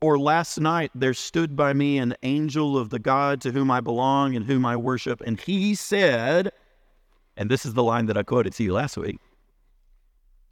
Or 0.00 0.18
last 0.18 0.58
night 0.58 0.90
there 0.94 1.14
stood 1.14 1.56
by 1.56 1.72
me 1.72 1.98
an 1.98 2.14
angel 2.22 2.76
of 2.76 2.90
the 2.90 2.98
God 2.98 3.40
to 3.42 3.52
whom 3.52 3.70
I 3.70 3.80
belong 3.80 4.36
and 4.36 4.44
whom 4.44 4.66
I 4.66 4.76
worship, 4.76 5.20
and 5.20 5.40
he 5.40 5.74
said, 5.74 6.52
and 7.36 7.50
this 7.50 7.64
is 7.64 7.74
the 7.74 7.82
line 7.82 8.06
that 8.06 8.16
I 8.18 8.22
quoted 8.22 8.52
to 8.54 8.64
you 8.64 8.72
last 8.72 8.96
week 8.96 9.18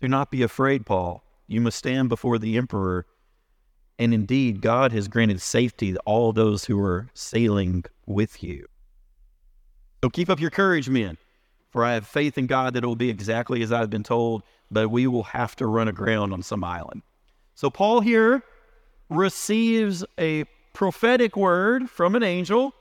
Do 0.00 0.08
not 0.08 0.30
be 0.30 0.42
afraid, 0.42 0.86
Paul. 0.86 1.24
You 1.46 1.60
must 1.60 1.78
stand 1.78 2.08
before 2.08 2.38
the 2.38 2.56
emperor, 2.56 3.06
And 3.98 4.14
indeed, 4.14 4.62
God 4.62 4.92
has 4.92 5.08
granted 5.08 5.40
safety 5.40 5.92
to 5.92 5.98
all 6.06 6.32
those 6.32 6.64
who 6.64 6.80
are 6.80 7.08
sailing 7.12 7.84
with 8.06 8.42
you. 8.42 8.66
So 10.02 10.10
keep 10.10 10.30
up 10.30 10.40
your 10.40 10.50
courage, 10.50 10.88
men, 10.88 11.18
for 11.70 11.84
I 11.84 11.94
have 11.94 12.06
faith 12.06 12.36
in 12.36 12.46
God 12.46 12.74
that 12.74 12.84
it 12.84 12.86
will 12.86 12.96
be 12.96 13.10
exactly 13.10 13.62
as 13.62 13.72
I've 13.72 13.90
been 13.90 14.02
told, 14.02 14.42
but 14.70 14.90
we 14.90 15.06
will 15.06 15.22
have 15.24 15.56
to 15.56 15.66
run 15.66 15.88
aground 15.88 16.32
on 16.32 16.42
some 16.42 16.64
island. 16.64 17.02
So 17.54 17.70
Paul 17.70 18.00
here 18.00 18.42
receives 19.08 20.04
a 20.18 20.44
prophetic 20.72 21.36
word 21.36 21.90
from 21.90 22.14
an 22.14 22.22
angel 22.22 22.74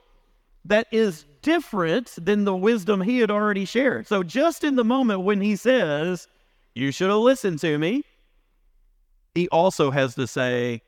that 0.65 0.87
is 0.91 1.25
different 1.41 2.13
than 2.17 2.43
the 2.43 2.55
wisdom 2.55 3.01
he 3.01 3.19
had 3.19 3.31
already 3.31 3.65
shared. 3.65 4.07
So 4.07 4.23
just 4.23 4.63
in 4.63 4.75
the 4.75 4.83
moment 4.83 5.21
when 5.21 5.41
he 5.41 5.55
says, 5.55 6.27
You 6.75 6.91
should 6.91 7.09
have 7.09 7.19
listened 7.19 7.59
to 7.59 7.77
me, 7.77 8.03
he 9.35 9.47
also 9.49 9.91
has 9.91 10.15
to 10.15 10.27
say, 10.27 10.81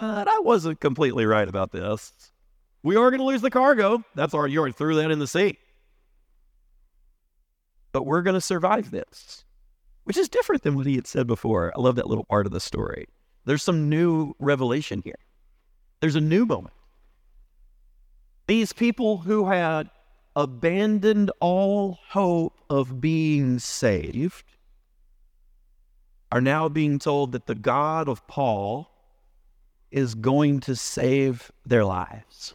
But 0.00 0.28
I 0.28 0.38
wasn't 0.40 0.80
completely 0.80 1.26
right 1.26 1.48
about 1.48 1.72
this. 1.72 2.12
We 2.82 2.96
are 2.96 3.10
going 3.10 3.20
to 3.20 3.26
lose 3.26 3.42
the 3.42 3.50
cargo. 3.50 4.02
That's 4.14 4.34
already, 4.34 4.54
you 4.54 4.58
already 4.58 4.72
threw 4.72 4.96
that 4.96 5.10
in 5.10 5.18
the 5.18 5.26
sea. 5.26 5.58
But 7.92 8.06
we're 8.06 8.22
going 8.22 8.34
to 8.34 8.40
survive 8.40 8.90
this, 8.90 9.44
which 10.04 10.16
is 10.16 10.28
different 10.28 10.62
than 10.62 10.74
what 10.74 10.86
he 10.86 10.96
had 10.96 11.06
said 11.06 11.26
before. 11.26 11.72
I 11.76 11.80
love 11.80 11.96
that 11.96 12.08
little 12.08 12.24
part 12.24 12.46
of 12.46 12.52
the 12.52 12.60
story. 12.60 13.06
There's 13.44 13.62
some 13.62 13.88
new 13.88 14.34
revelation 14.38 15.02
here. 15.04 15.18
There's 16.00 16.16
a 16.16 16.20
new 16.20 16.46
moment. 16.46 16.74
These 18.46 18.72
people 18.72 19.18
who 19.18 19.48
had 19.48 19.90
abandoned 20.34 21.30
all 21.40 21.98
hope 22.08 22.58
of 22.70 23.00
being 23.00 23.58
saved 23.58 24.44
are 26.30 26.40
now 26.40 26.68
being 26.68 26.98
told 26.98 27.32
that 27.32 27.46
the 27.46 27.54
God 27.54 28.08
of 28.08 28.26
Paul 28.26 28.90
is 29.90 30.14
going 30.14 30.60
to 30.60 30.74
save 30.74 31.52
their 31.66 31.84
lives. 31.84 32.54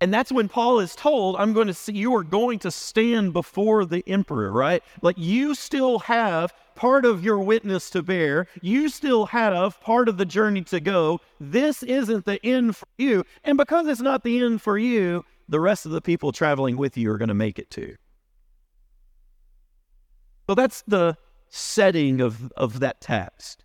And 0.00 0.12
that's 0.12 0.30
when 0.30 0.48
Paul 0.48 0.80
is 0.80 0.94
told, 0.94 1.36
I'm 1.36 1.54
going 1.54 1.68
to 1.68 1.74
see 1.74 1.92
you 1.92 2.14
are 2.16 2.22
going 2.22 2.58
to 2.60 2.70
stand 2.70 3.32
before 3.32 3.86
the 3.86 4.06
emperor, 4.06 4.52
right? 4.52 4.82
Like 5.00 5.16
you 5.18 5.54
still 5.54 6.00
have 6.00 6.52
part 6.74 7.06
of 7.06 7.24
your 7.24 7.38
witness 7.38 7.88
to 7.90 8.02
bear. 8.02 8.46
You 8.60 8.90
still 8.90 9.26
have 9.26 9.80
part 9.80 10.10
of 10.10 10.18
the 10.18 10.26
journey 10.26 10.62
to 10.64 10.80
go. 10.80 11.20
This 11.40 11.82
isn't 11.82 12.26
the 12.26 12.44
end 12.44 12.76
for 12.76 12.86
you. 12.98 13.24
And 13.42 13.56
because 13.56 13.86
it's 13.86 14.02
not 14.02 14.22
the 14.22 14.38
end 14.44 14.60
for 14.60 14.76
you, 14.76 15.24
the 15.48 15.60
rest 15.60 15.86
of 15.86 15.92
the 15.92 16.02
people 16.02 16.30
traveling 16.30 16.76
with 16.76 16.98
you 16.98 17.10
are 17.10 17.18
going 17.18 17.28
to 17.28 17.34
make 17.34 17.58
it 17.58 17.70
too. 17.70 17.96
So 20.46 20.54
that's 20.54 20.82
the 20.82 21.16
setting 21.48 22.20
of, 22.20 22.52
of 22.52 22.80
that 22.80 23.00
text. 23.00 23.64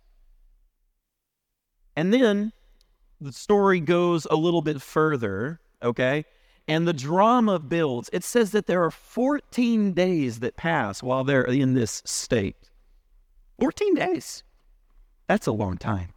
And 1.94 2.12
then 2.12 2.52
the 3.20 3.32
story 3.32 3.80
goes 3.80 4.26
a 4.30 4.36
little 4.36 4.62
bit 4.62 4.80
further 4.80 5.60
okay? 5.82 6.24
And 6.68 6.86
the 6.86 6.92
drama 6.92 7.58
builds. 7.58 8.08
It 8.12 8.24
says 8.24 8.52
that 8.52 8.66
there 8.66 8.82
are 8.84 8.90
14 8.90 9.92
days 9.92 10.40
that 10.40 10.56
pass 10.56 11.02
while 11.02 11.24
they're 11.24 11.42
in 11.42 11.74
this 11.74 12.02
state. 12.04 12.70
14 13.58 13.94
days. 13.94 14.42
That's 15.26 15.46
a 15.46 15.52
long 15.52 15.76
time. 15.76 16.10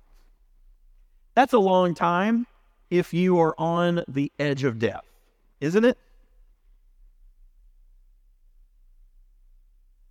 That's 1.35 1.53
a 1.53 1.59
long 1.59 1.95
time 1.95 2.47
if 2.89 3.13
you 3.13 3.39
are 3.39 3.55
on 3.57 4.03
the 4.07 4.31
edge 4.39 4.63
of 4.63 4.79
death, 4.79 5.05
isn't 5.59 5.83
it? 5.83 5.97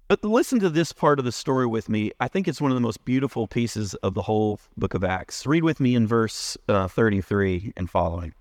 But 0.06 0.22
listen 0.22 0.60
to 0.60 0.68
this 0.68 0.92
part 0.92 1.18
of 1.18 1.24
the 1.24 1.32
story 1.32 1.66
with 1.66 1.88
me. 1.88 2.12
I 2.20 2.28
think 2.28 2.46
it's 2.46 2.60
one 2.60 2.70
of 2.70 2.74
the 2.74 2.80
most 2.80 3.04
beautiful 3.04 3.48
pieces 3.48 3.94
of 3.94 4.14
the 4.14 4.22
whole 4.22 4.60
book 4.76 4.94
of 4.94 5.02
Acts. 5.02 5.46
Read 5.46 5.64
with 5.64 5.80
me 5.80 5.94
in 5.94 6.06
verse 6.06 6.58
uh, 6.68 6.88
33 6.88 7.72
and 7.76 7.88
following. 7.88 8.34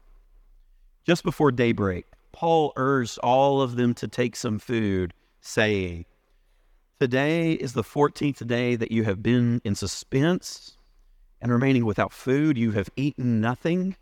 Just 1.06 1.24
before 1.24 1.52
daybreak, 1.52 2.06
Paul 2.32 2.72
urged 2.78 3.20
all 3.20 3.62
of 3.62 3.76
them 3.76 3.94
to 3.96 4.08
take 4.08 4.36
some 4.36 4.58
food, 4.58 5.14
saying, 5.42 6.06
Today 7.00 7.52
is 7.54 7.74
the 7.74 7.84
14th 7.84 8.48
day 8.48 8.78
that 8.78 8.92
you 8.92 9.04
have 9.04 9.22
been 9.22 9.60
in 9.66 9.76
suspense 9.76 10.78
and 11.42 11.52
remaining 11.52 11.84
without 11.84 12.14
food. 12.14 12.58
You 12.58 12.72
have 12.72 12.90
eaten 12.96 13.42
nothing. 13.42 13.98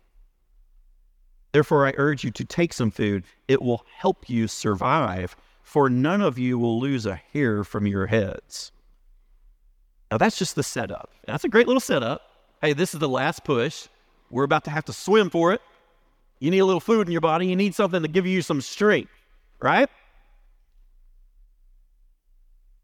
Therefore, 1.50 1.86
I 1.86 1.94
urge 1.96 2.22
you 2.22 2.30
to 2.30 2.44
take 2.44 2.72
some 2.72 2.92
food. 2.92 3.24
It 3.48 3.60
will 3.60 3.84
help 3.96 4.30
you 4.30 4.46
survive, 4.46 5.34
for 5.64 5.90
none 5.90 6.22
of 6.22 6.38
you 6.38 6.56
will 6.56 6.78
lose 6.78 7.04
a 7.04 7.16
hair 7.16 7.64
from 7.64 7.86
your 7.86 8.06
heads. 8.06 8.70
Now, 10.12 10.18
that's 10.18 10.38
just 10.38 10.54
the 10.54 10.62
setup. 10.62 11.10
That's 11.26 11.44
a 11.44 11.48
great 11.48 11.66
little 11.66 11.80
setup. 11.80 12.22
Hey, 12.60 12.74
this 12.74 12.94
is 12.94 13.00
the 13.00 13.08
last 13.08 13.42
push. 13.42 13.88
We're 14.30 14.44
about 14.44 14.64
to 14.64 14.70
have 14.70 14.84
to 14.84 14.92
swim 14.92 15.30
for 15.30 15.52
it. 15.52 15.60
You 16.42 16.50
need 16.50 16.58
a 16.58 16.64
little 16.64 16.80
food 16.80 17.06
in 17.06 17.12
your 17.12 17.20
body. 17.20 17.46
You 17.46 17.54
need 17.54 17.72
something 17.72 18.02
to 18.02 18.08
give 18.08 18.26
you 18.26 18.42
some 18.42 18.60
strength, 18.60 19.12
right? 19.60 19.88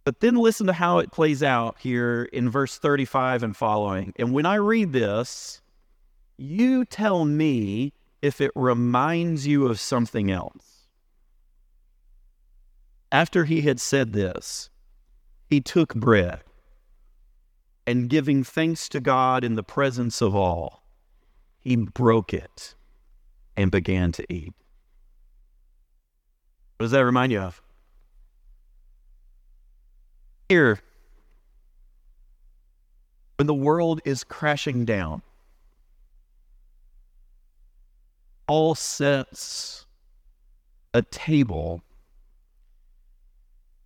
But 0.04 0.20
then 0.20 0.36
listen 0.36 0.68
to 0.68 0.72
how 0.72 0.98
it 0.98 1.10
plays 1.10 1.42
out 1.42 1.76
here 1.80 2.28
in 2.32 2.50
verse 2.50 2.78
35 2.78 3.42
and 3.42 3.56
following. 3.56 4.12
And 4.14 4.32
when 4.32 4.46
I 4.46 4.54
read 4.54 4.92
this, 4.92 5.60
you 6.36 6.84
tell 6.84 7.24
me 7.24 7.92
if 8.22 8.40
it 8.40 8.52
reminds 8.54 9.44
you 9.44 9.66
of 9.66 9.80
something 9.80 10.30
else. 10.30 10.86
After 13.10 13.44
he 13.44 13.62
had 13.62 13.80
said 13.80 14.12
this, 14.12 14.70
he 15.50 15.60
took 15.60 15.96
bread 15.96 16.44
and 17.88 18.08
giving 18.08 18.44
thanks 18.44 18.88
to 18.90 19.00
God 19.00 19.42
in 19.42 19.56
the 19.56 19.64
presence 19.64 20.22
of 20.22 20.32
all, 20.36 20.84
he 21.58 21.74
broke 21.74 22.32
it 22.32 22.76
and 23.58 23.72
began 23.72 24.12
to 24.12 24.24
eat. 24.32 24.54
What 26.76 26.84
does 26.84 26.90
that 26.92 27.04
remind 27.04 27.32
you 27.32 27.40
of? 27.40 27.60
Here, 30.48 30.78
when 33.36 33.48
the 33.48 33.54
world 33.54 34.00
is 34.04 34.22
crashing 34.22 34.84
down, 34.84 35.22
Paul 38.46 38.76
sets 38.76 39.86
a 40.94 41.02
table 41.02 41.82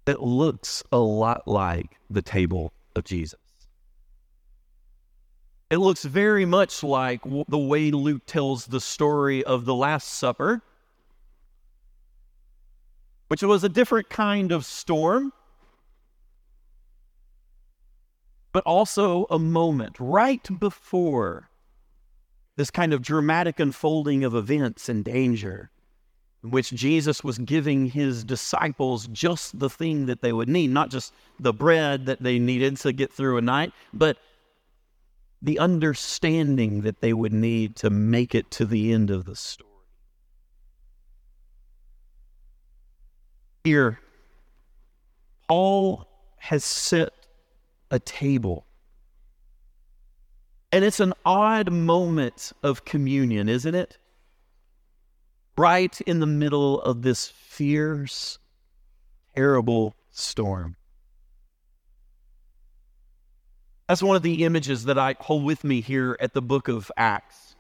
that 0.05 0.23
looks 0.23 0.85
a 0.93 0.99
lot 0.99 1.49
like 1.49 1.97
the 2.11 2.23
table 2.23 2.75
of 2.95 3.05
Jesus. 3.05 3.42
It 5.73 5.79
looks 5.79 6.05
very 6.05 6.45
much 6.45 6.83
like 6.83 7.23
the 7.49 7.57
way 7.57 7.91
Luke 7.91 8.27
tells 8.27 8.67
the 8.67 8.79
story 8.79 9.43
of 9.43 9.65
the 9.65 9.75
Last 9.75 10.07
Supper, 10.07 10.61
which 13.29 13.43
was 13.43 13.65
a 13.65 13.71
different 13.71 14.11
kind 14.11 14.53
of 14.53 14.67
storm, 14.67 15.33
but 18.53 18.63
also 18.65 19.25
a 19.31 19.39
moment 19.39 19.97
right 19.99 20.47
before 20.61 21.49
this 22.57 22.71
kind 22.71 22.93
of 22.93 23.01
dramatic 23.01 23.59
unfolding 23.59 24.25
of 24.25 24.35
events 24.35 24.91
and 24.91 25.03
danger, 25.03 25.71
in 26.45 26.51
which 26.51 26.69
Jesus 26.69 27.25
was 27.25 27.39
giving 27.39 27.87
his 27.87 28.25
disciples 28.25 29.07
just 29.07 29.59
the 29.59 29.71
thing 29.71 30.05
that 30.05 30.21
they 30.21 30.35
would 30.35 30.51
need, 30.51 30.69
not 30.69 30.91
just 30.91 31.15
the 31.41 31.55
bread 31.55 32.05
that 32.05 32.23
they 32.23 32.39
needed 32.39 32.77
to 32.77 32.93
get 32.93 33.11
through 33.11 33.39
a 33.39 33.41
night, 33.41 33.73
but 33.95 34.19
the 35.43 35.59
understanding 35.59 36.83
that 36.83 37.01
they 37.01 37.13
would 37.13 37.33
need 37.33 37.75
to 37.77 37.91
make 37.91 38.35
it 38.35 38.51
to 38.53 38.65
the 38.65 38.93
end 38.93 39.11
of 39.11 39.25
the 39.25 39.35
story. 39.35 39.69
Here, 43.65 43.99
Paul 45.49 46.09
has 46.39 46.65
set 46.65 47.13
a 47.91 47.99
table. 47.99 48.67
And 50.71 50.85
it's 50.85 51.01
an 51.01 51.13
odd 51.25 51.71
moment 51.71 52.53
of 52.63 52.85
communion, 52.85 53.49
isn't 53.49 53.75
it? 53.75 53.99
Right 55.59 56.01
in 56.03 56.21
the 56.21 56.27
middle 56.27 56.81
of 56.81 57.03
this 57.03 57.29
fierce, 57.29 58.39
terrible 59.35 59.95
storm. 60.11 60.77
That's 63.93 64.03
one 64.03 64.17
of 64.17 64.23
the 64.23 64.45
images 64.45 64.85
that 64.85 64.99
I 64.99 65.17
hold 65.21 65.45
with 65.45 65.65
me 65.65 65.83
here 65.83 66.17
at 66.19 66.33
the 66.33 66.41
book 66.41 66.69
of 66.69 66.91
Acts. 66.97 67.55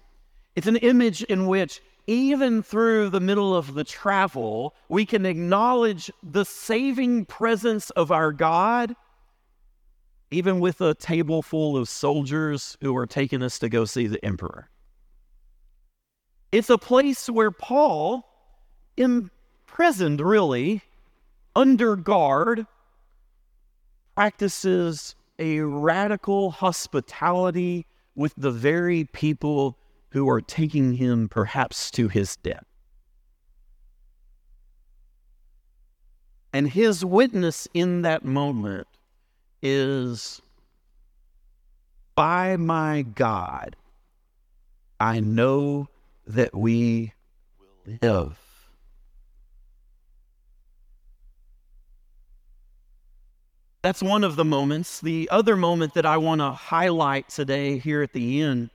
It's 0.56 0.66
an 0.66 0.76
image 0.76 1.22
in 1.22 1.46
which, 1.46 1.82
even 2.06 2.62
through 2.62 3.10
the 3.10 3.20
middle 3.20 3.54
of 3.54 3.74
the 3.74 3.84
travel, 3.84 4.74
we 4.88 5.04
can 5.04 5.26
acknowledge 5.26 6.10
the 6.22 6.46
saving 6.46 7.26
presence 7.26 7.90
of 7.90 8.10
our 8.10 8.32
God, 8.32 8.96
even 10.30 10.58
with 10.58 10.80
a 10.80 10.94
table 10.94 11.42
full 11.42 11.76
of 11.76 11.86
soldiers 11.86 12.78
who 12.80 12.96
are 12.96 13.06
taking 13.06 13.42
us 13.42 13.58
to 13.58 13.68
go 13.68 13.84
see 13.84 14.06
the 14.06 14.24
emperor. 14.24 14.70
It's 16.50 16.70
a 16.70 16.78
place 16.78 17.28
where 17.28 17.50
Paul, 17.50 18.26
imprisoned 18.96 20.22
really, 20.22 20.80
under 21.54 21.94
guard, 21.94 22.66
practices 24.14 25.14
a 25.38 25.60
radical 25.60 26.50
hospitality 26.50 27.86
with 28.14 28.34
the 28.36 28.50
very 28.50 29.04
people 29.04 29.78
who 30.10 30.28
are 30.28 30.40
taking 30.40 30.94
him 30.94 31.28
perhaps 31.28 31.90
to 31.90 32.08
his 32.08 32.36
death. 32.36 32.64
And 36.52 36.68
his 36.68 37.04
witness 37.04 37.66
in 37.72 38.02
that 38.02 38.24
moment 38.24 38.86
is 39.62 40.42
by 42.14 42.56
my 42.56 43.02
God, 43.02 43.76
I 45.00 45.20
know 45.20 45.88
that 46.26 46.54
we 46.54 47.14
will 47.58 47.98
live. 48.02 48.41
That's 53.82 54.00
one 54.00 54.22
of 54.22 54.36
the 54.36 54.44
moments. 54.44 55.00
The 55.00 55.28
other 55.32 55.56
moment 55.56 55.94
that 55.94 56.06
I 56.06 56.16
want 56.16 56.40
to 56.40 56.52
highlight 56.52 57.28
today 57.28 57.78
here 57.78 58.00
at 58.00 58.12
the 58.12 58.40
end 58.40 58.70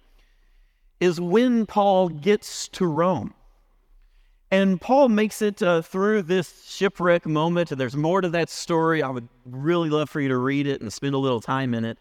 is 0.99 1.21
when 1.21 1.65
Paul 1.65 2.09
gets 2.09 2.67
to 2.69 2.85
Rome. 2.85 3.33
And 4.51 4.81
Paul 4.81 5.07
makes 5.09 5.41
it 5.41 5.61
uh, 5.63 5.81
through 5.81 6.23
this 6.23 6.65
shipwreck 6.69 7.25
moment, 7.25 7.71
and 7.71 7.79
there's 7.79 7.95
more 7.95 8.19
to 8.19 8.29
that 8.29 8.49
story. 8.49 9.01
I 9.01 9.09
would 9.09 9.27
really 9.45 9.89
love 9.89 10.09
for 10.09 10.19
you 10.19 10.27
to 10.29 10.37
read 10.37 10.67
it 10.67 10.81
and 10.81 10.91
spend 10.91 11.15
a 11.15 11.17
little 11.17 11.41
time 11.41 11.73
in 11.73 11.85
it. 11.85 11.97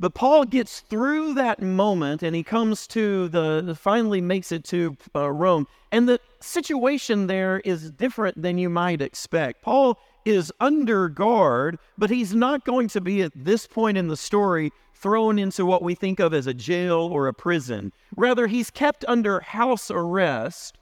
But 0.00 0.14
Paul 0.14 0.44
gets 0.44 0.80
through 0.80 1.34
that 1.34 1.60
moment 1.60 2.22
and 2.22 2.34
he 2.34 2.42
comes 2.42 2.86
to 2.88 3.28
the, 3.28 3.76
finally 3.78 4.22
makes 4.22 4.50
it 4.50 4.64
to 4.64 4.96
uh, 5.14 5.30
Rome. 5.30 5.66
And 5.92 6.08
the 6.08 6.18
situation 6.40 7.26
there 7.26 7.60
is 7.60 7.90
different 7.90 8.40
than 8.40 8.56
you 8.56 8.70
might 8.70 9.02
expect. 9.02 9.60
Paul 9.60 9.98
is 10.24 10.52
under 10.60 11.08
guard, 11.08 11.78
but 11.98 12.10
he's 12.10 12.34
not 12.34 12.64
going 12.64 12.88
to 12.88 13.00
be 13.00 13.22
at 13.22 13.32
this 13.34 13.66
point 13.66 13.96
in 13.96 14.08
the 14.08 14.16
story 14.16 14.72
thrown 14.94 15.38
into 15.38 15.64
what 15.64 15.82
we 15.82 15.94
think 15.94 16.20
of 16.20 16.34
as 16.34 16.46
a 16.46 16.54
jail 16.54 16.98
or 16.98 17.26
a 17.26 17.34
prison. 17.34 17.92
Rather, 18.16 18.46
he's 18.46 18.70
kept 18.70 19.04
under 19.08 19.40
house 19.40 19.90
arrest. 19.90 20.76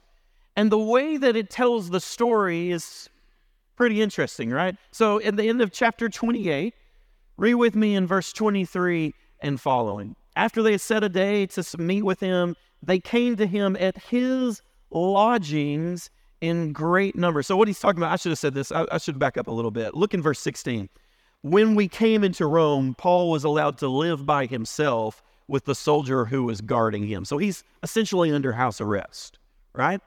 And 0.55 0.71
the 0.71 0.77
way 0.77 1.15
that 1.15 1.37
it 1.37 1.49
tells 1.49 1.89
the 1.89 2.01
story 2.01 2.71
is 2.71 3.09
pretty 3.77 4.01
interesting, 4.01 4.49
right? 4.49 4.75
So, 4.91 5.21
at 5.21 5.37
the 5.37 5.47
end 5.47 5.61
of 5.61 5.71
chapter 5.71 6.09
28, 6.09 6.73
read 7.37 7.53
with 7.53 7.75
me 7.75 7.95
in 7.95 8.05
verse 8.05 8.33
23 8.33 9.13
and 9.39 9.59
following. 9.59 10.15
After 10.35 10.61
they 10.61 10.73
had 10.73 10.81
set 10.81 11.03
a 11.03 11.09
day 11.09 11.45
to 11.45 11.77
meet 11.77 12.03
with 12.03 12.19
him, 12.19 12.57
they 12.83 12.99
came 12.99 13.37
to 13.37 13.47
him 13.47 13.77
at 13.79 13.97
his 13.97 14.61
lodgings 14.91 16.09
in 16.41 16.71
great 16.73 17.15
numbers. 17.15 17.47
So, 17.47 17.57
what 17.57 17.67
he's 17.67 17.79
talking 17.79 17.99
about, 17.99 18.11
I 18.11 18.15
should 18.15 18.31
have 18.31 18.39
said 18.39 18.53
this, 18.53 18.71
I, 18.71 18.85
I 18.91 18.97
should 18.97 19.19
back 19.19 19.37
up 19.37 19.47
a 19.47 19.51
little 19.51 19.71
bit. 19.71 19.95
Look 19.95 20.13
in 20.13 20.21
verse 20.21 20.39
16. 20.39 20.89
When 21.41 21.75
we 21.75 21.87
came 21.87 22.23
into 22.23 22.45
Rome, 22.45 22.95
Paul 22.97 23.29
was 23.29 23.43
allowed 23.43 23.77
to 23.79 23.87
live 23.87 24.25
by 24.25 24.45
himself 24.45 25.23
with 25.47 25.65
the 25.65 25.75
soldier 25.75 26.25
who 26.25 26.43
was 26.43 26.61
guarding 26.61 27.07
him. 27.07 27.25
So 27.25 27.37
he's 27.37 27.63
essentially 27.81 28.31
under 28.31 28.53
house 28.53 28.81
arrest, 28.81 29.39
right? 29.73 30.01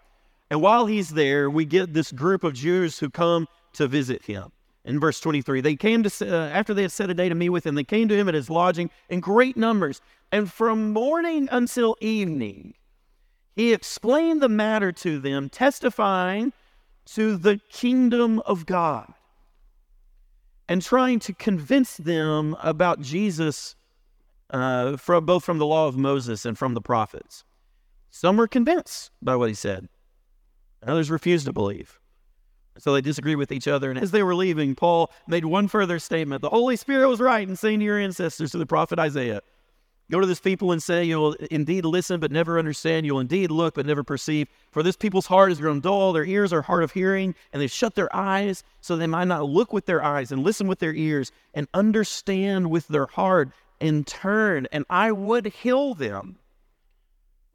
And 0.50 0.60
while 0.60 0.86
he's 0.86 1.10
there, 1.10 1.48
we 1.48 1.64
get 1.64 1.94
this 1.94 2.12
group 2.12 2.44
of 2.44 2.52
Jews 2.52 2.98
who 2.98 3.08
come 3.08 3.48
to 3.72 3.86
visit 3.86 4.24
him. 4.24 4.52
In 4.84 5.00
verse 5.00 5.20
23, 5.20 5.60
they 5.60 5.76
came 5.76 6.02
to, 6.02 6.10
uh, 6.22 6.48
after 6.48 6.74
they 6.74 6.82
had 6.82 6.92
set 6.92 7.08
a 7.08 7.14
day 7.14 7.28
to 7.28 7.34
meet 7.34 7.50
with 7.50 7.64
him, 7.64 7.74
they 7.74 7.84
came 7.84 8.08
to 8.08 8.16
him 8.16 8.28
at 8.28 8.34
his 8.34 8.50
lodging 8.50 8.90
in 9.08 9.20
great 9.20 9.56
numbers. 9.56 10.00
And 10.30 10.50
from 10.52 10.92
morning 10.92 11.48
until 11.50 11.96
evening, 12.00 12.74
he 13.54 13.72
explained 13.72 14.40
the 14.40 14.48
matter 14.48 14.92
to 14.92 15.18
them, 15.18 15.48
testifying 15.48 16.52
to 17.04 17.36
the 17.36 17.60
kingdom 17.68 18.40
of 18.40 18.66
God 18.66 19.12
and 20.68 20.80
trying 20.80 21.18
to 21.20 21.34
convince 21.34 21.96
them 21.96 22.56
about 22.62 23.00
Jesus 23.00 23.76
uh, 24.50 24.96
from 24.96 25.26
both 25.26 25.44
from 25.44 25.58
the 25.58 25.66
law 25.66 25.88
of 25.88 25.96
Moses 25.96 26.44
and 26.44 26.56
from 26.56 26.74
the 26.74 26.80
prophets. 26.80 27.44
Some 28.10 28.36
were 28.36 28.48
convinced 28.48 29.10
by 29.20 29.36
what 29.36 29.48
he 29.48 29.54
said, 29.54 29.88
others 30.86 31.10
refused 31.10 31.46
to 31.46 31.52
believe. 31.52 31.98
So 32.78 32.94
they 32.94 33.00
disagreed 33.00 33.36
with 33.36 33.52
each 33.52 33.68
other. 33.68 33.90
And 33.90 33.98
as 33.98 34.12
they 34.12 34.22
were 34.22 34.34
leaving, 34.34 34.74
Paul 34.74 35.10
made 35.26 35.44
one 35.44 35.68
further 35.68 35.98
statement 35.98 36.40
The 36.42 36.48
Holy 36.48 36.76
Spirit 36.76 37.08
was 37.08 37.20
right 37.20 37.46
in 37.46 37.56
saying 37.56 37.80
to 37.80 37.84
your 37.84 37.98
ancestors, 37.98 38.52
to 38.52 38.58
the 38.58 38.66
prophet 38.66 38.98
Isaiah, 38.98 39.42
Go 40.12 40.20
to 40.20 40.26
this 40.26 40.40
people 40.40 40.72
and 40.72 40.82
say, 40.82 41.04
You'll 41.04 41.32
indeed 41.50 41.86
listen, 41.86 42.20
but 42.20 42.30
never 42.30 42.58
understand. 42.58 43.06
You'll 43.06 43.20
indeed 43.20 43.50
look, 43.50 43.76
but 43.76 43.86
never 43.86 44.04
perceive. 44.04 44.46
For 44.70 44.82
this 44.82 44.94
people's 44.94 45.26
heart 45.26 45.48
has 45.48 45.58
grown 45.58 45.80
dull. 45.80 46.12
Their 46.12 46.26
ears 46.26 46.52
are 46.52 46.60
hard 46.60 46.84
of 46.84 46.92
hearing, 46.92 47.34
and 47.50 47.62
they've 47.62 47.70
shut 47.70 47.94
their 47.94 48.14
eyes 48.14 48.62
so 48.82 48.94
they 48.94 49.06
might 49.06 49.26
not 49.26 49.48
look 49.48 49.72
with 49.72 49.86
their 49.86 50.04
eyes 50.04 50.30
and 50.30 50.44
listen 50.44 50.66
with 50.66 50.80
their 50.80 50.92
ears 50.92 51.32
and 51.54 51.66
understand 51.72 52.70
with 52.70 52.88
their 52.88 53.06
heart 53.06 53.52
and 53.80 54.06
turn, 54.06 54.68
and 54.70 54.84
I 54.90 55.12
would 55.12 55.46
heal 55.46 55.94
them. 55.94 56.36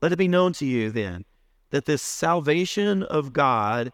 Let 0.02 0.12
it 0.12 0.18
be 0.18 0.28
known 0.28 0.54
to 0.54 0.66
you 0.66 0.90
then 0.90 1.26
that 1.70 1.86
this 1.86 2.02
salvation 2.02 3.04
of 3.04 3.34
God 3.34 3.94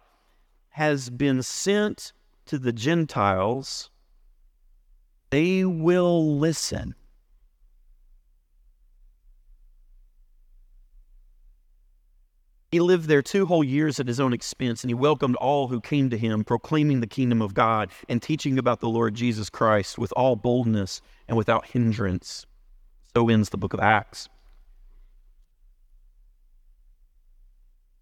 has 0.70 1.10
been 1.10 1.44
sent 1.44 2.14
to 2.46 2.58
the 2.58 2.72
Gentiles. 2.72 3.90
They 5.32 5.66
will 5.66 6.38
listen 6.38 6.96
He 12.74 12.80
lived 12.80 13.08
there 13.08 13.22
two 13.22 13.46
whole 13.46 13.64
years 13.64 14.00
at 14.00 14.08
his 14.08 14.20
own 14.20 14.34
expense, 14.34 14.84
and 14.84 14.90
he 14.90 14.96
welcomed 14.96 15.36
all 15.36 15.68
who 15.68 15.80
came 15.80 16.10
to 16.10 16.18
him, 16.18 16.44
proclaiming 16.44 17.02
the 17.02 17.06
kingdom 17.06 17.40
of 17.40 17.54
God 17.54 17.92
and 18.10 18.20
teaching 18.20 18.58
about 18.58 18.80
the 18.80 18.90
Lord 18.90 19.14
Jesus 19.14 19.48
Christ 19.48 20.00
with 20.00 20.12
all 20.14 20.36
boldness 20.36 21.00
and 21.28 21.38
without 21.38 21.68
hindrance. 21.68 22.48
So 23.16 23.30
ends 23.30 23.50
the 23.50 23.58
book 23.58 23.76
of 23.76 23.80
Acts. 23.80 24.28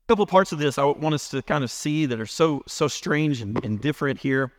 A 0.05 0.07
couple 0.07 0.25
parts 0.25 0.53
of 0.53 0.60
this 0.60 0.77
I 0.77 0.86
want 0.86 1.15
us 1.15 1.27
to 1.31 1.41
kind 1.41 1.65
of 1.65 1.69
see 1.69 2.05
that 2.05 2.21
are 2.21 2.25
so 2.25 2.63
so 2.65 2.88
strange 2.88 3.41
and, 3.41 3.62
and 3.65 3.81
different 3.81 4.19
here. 4.19 4.53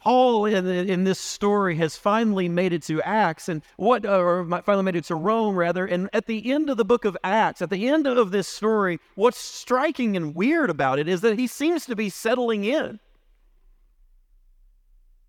Paul 0.00 0.46
in, 0.46 0.66
in 0.66 1.04
this 1.04 1.18
story 1.18 1.76
has 1.76 1.96
finally 1.96 2.48
made 2.48 2.72
it 2.72 2.82
to 2.84 3.02
Acts, 3.02 3.48
and 3.48 3.62
what, 3.76 4.04
uh, 4.04 4.18
or 4.18 4.62
finally 4.62 4.84
made 4.84 4.96
it 4.96 5.04
to 5.04 5.14
Rome, 5.14 5.56
rather. 5.56 5.86
And 5.86 6.08
at 6.12 6.26
the 6.26 6.50
end 6.52 6.70
of 6.70 6.76
the 6.76 6.84
book 6.84 7.04
of 7.04 7.16
Acts, 7.24 7.60
at 7.62 7.70
the 7.70 7.88
end 7.88 8.06
of 8.06 8.30
this 8.30 8.46
story, 8.46 9.00
what's 9.16 9.38
striking 9.38 10.16
and 10.16 10.34
weird 10.34 10.70
about 10.70 10.98
it 10.98 11.08
is 11.08 11.20
that 11.22 11.38
he 11.38 11.46
seems 11.46 11.84
to 11.86 11.96
be 11.96 12.08
settling 12.10 12.64
in. 12.64 13.00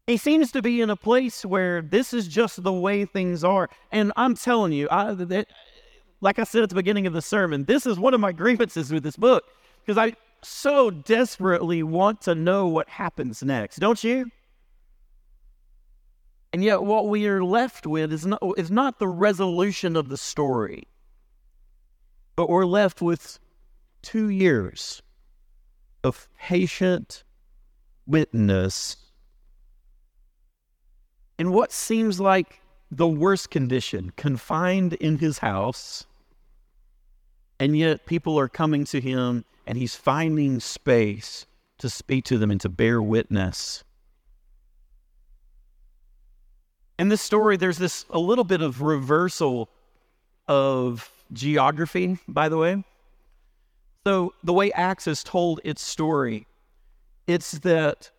He 0.05 0.17
seems 0.17 0.51
to 0.53 0.61
be 0.61 0.81
in 0.81 0.89
a 0.89 0.95
place 0.95 1.45
where 1.45 1.81
this 1.81 2.13
is 2.13 2.27
just 2.27 2.63
the 2.63 2.73
way 2.73 3.05
things 3.05 3.43
are. 3.43 3.69
And 3.91 4.11
I'm 4.15 4.35
telling 4.35 4.71
you, 4.71 4.87
I, 4.89 5.13
that, 5.13 5.47
like 6.21 6.39
I 6.39 6.43
said 6.43 6.63
at 6.63 6.69
the 6.69 6.75
beginning 6.75 7.05
of 7.05 7.13
the 7.13 7.21
sermon, 7.21 7.65
this 7.65 7.85
is 7.85 7.99
one 7.99 8.13
of 8.13 8.19
my 8.19 8.31
grievances 8.31 8.91
with 8.91 9.03
this 9.03 9.17
book 9.17 9.43
because 9.85 9.99
I 9.99 10.15
so 10.41 10.89
desperately 10.89 11.83
want 11.83 12.21
to 12.21 12.33
know 12.33 12.67
what 12.67 12.89
happens 12.89 13.43
next, 13.43 13.77
don't 13.77 14.03
you? 14.03 14.31
And 16.51 16.63
yet, 16.63 16.83
what 16.83 17.07
we 17.07 17.27
are 17.27 17.43
left 17.43 17.85
with 17.85 18.11
is 18.11 18.25
not, 18.25 18.41
is 18.57 18.71
not 18.71 18.97
the 18.97 19.07
resolution 19.07 19.95
of 19.95 20.09
the 20.09 20.17
story, 20.17 20.87
but 22.35 22.49
we're 22.49 22.65
left 22.65 23.01
with 23.01 23.39
two 24.01 24.29
years 24.29 25.01
of 26.03 26.27
patient 26.39 27.23
witness. 28.07 28.97
In 31.37 31.51
what 31.51 31.71
seems 31.71 32.19
like 32.19 32.61
the 32.89 33.07
worst 33.07 33.51
condition, 33.51 34.11
confined 34.15 34.93
in 34.93 35.19
his 35.19 35.37
house, 35.37 36.07
and 37.59 37.77
yet 37.77 38.07
people 38.07 38.39
are 38.39 38.49
coming 38.49 38.85
to 38.85 38.99
him 38.99 39.45
and 39.67 39.77
he's 39.77 39.95
finding 39.95 40.59
space 40.59 41.45
to 41.77 41.89
speak 41.89 42.25
to 42.25 42.39
them 42.39 42.49
and 42.49 42.59
to 42.61 42.69
bear 42.69 43.01
witness 43.01 43.83
in 46.99 47.07
this 47.07 47.21
story, 47.21 47.55
there's 47.55 47.77
this 47.77 48.05
a 48.09 48.19
little 48.19 48.43
bit 48.43 48.61
of 48.61 48.81
reversal 48.81 49.69
of 50.49 51.09
geography, 51.31 52.17
by 52.27 52.49
the 52.49 52.57
way. 52.57 52.83
So, 54.05 54.33
the 54.43 54.51
way 54.51 54.71
Acts 54.73 55.05
has 55.05 55.23
told 55.23 55.61
its 55.63 55.81
story, 55.81 56.45
it's 57.25 57.51
that 57.59 58.11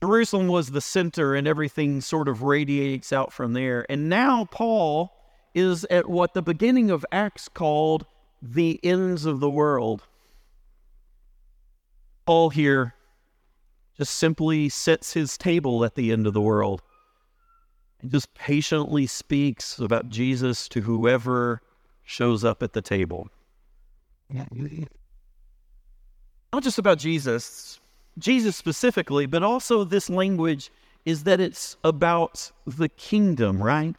Jerusalem 0.00 0.46
was 0.46 0.70
the 0.70 0.80
center 0.80 1.34
and 1.34 1.48
everything 1.48 2.00
sort 2.00 2.28
of 2.28 2.42
radiates 2.42 3.12
out 3.12 3.32
from 3.32 3.52
there. 3.52 3.84
And 3.90 4.08
now 4.08 4.44
Paul 4.44 5.12
is 5.54 5.84
at 5.86 6.08
what 6.08 6.34
the 6.34 6.42
beginning 6.42 6.88
of 6.88 7.04
Acts 7.10 7.48
called 7.48 8.06
the 8.40 8.78
ends 8.84 9.24
of 9.24 9.40
the 9.40 9.50
world. 9.50 10.04
Paul 12.26 12.50
here 12.50 12.94
just 13.96 14.14
simply 14.14 14.68
sets 14.68 15.14
his 15.14 15.36
table 15.36 15.84
at 15.84 15.96
the 15.96 16.12
end 16.12 16.28
of 16.28 16.32
the 16.32 16.40
world 16.40 16.82
and 18.00 18.10
just 18.10 18.32
patiently 18.34 19.06
speaks 19.06 19.78
about 19.78 20.08
Jesus 20.08 20.68
to 20.68 20.80
whoever 20.80 21.60
shows 22.04 22.44
up 22.44 22.62
at 22.62 22.72
the 22.72 22.82
table. 22.82 23.28
Not 26.52 26.62
just 26.62 26.78
about 26.78 26.98
Jesus, 26.98 27.80
Jesus 28.18 28.56
specifically, 28.56 29.26
but 29.26 29.42
also 29.42 29.84
this 29.84 30.08
language 30.08 30.70
is 31.04 31.24
that 31.24 31.40
it's 31.40 31.76
about 31.84 32.50
the 32.66 32.88
kingdom, 32.88 33.62
right? 33.62 33.96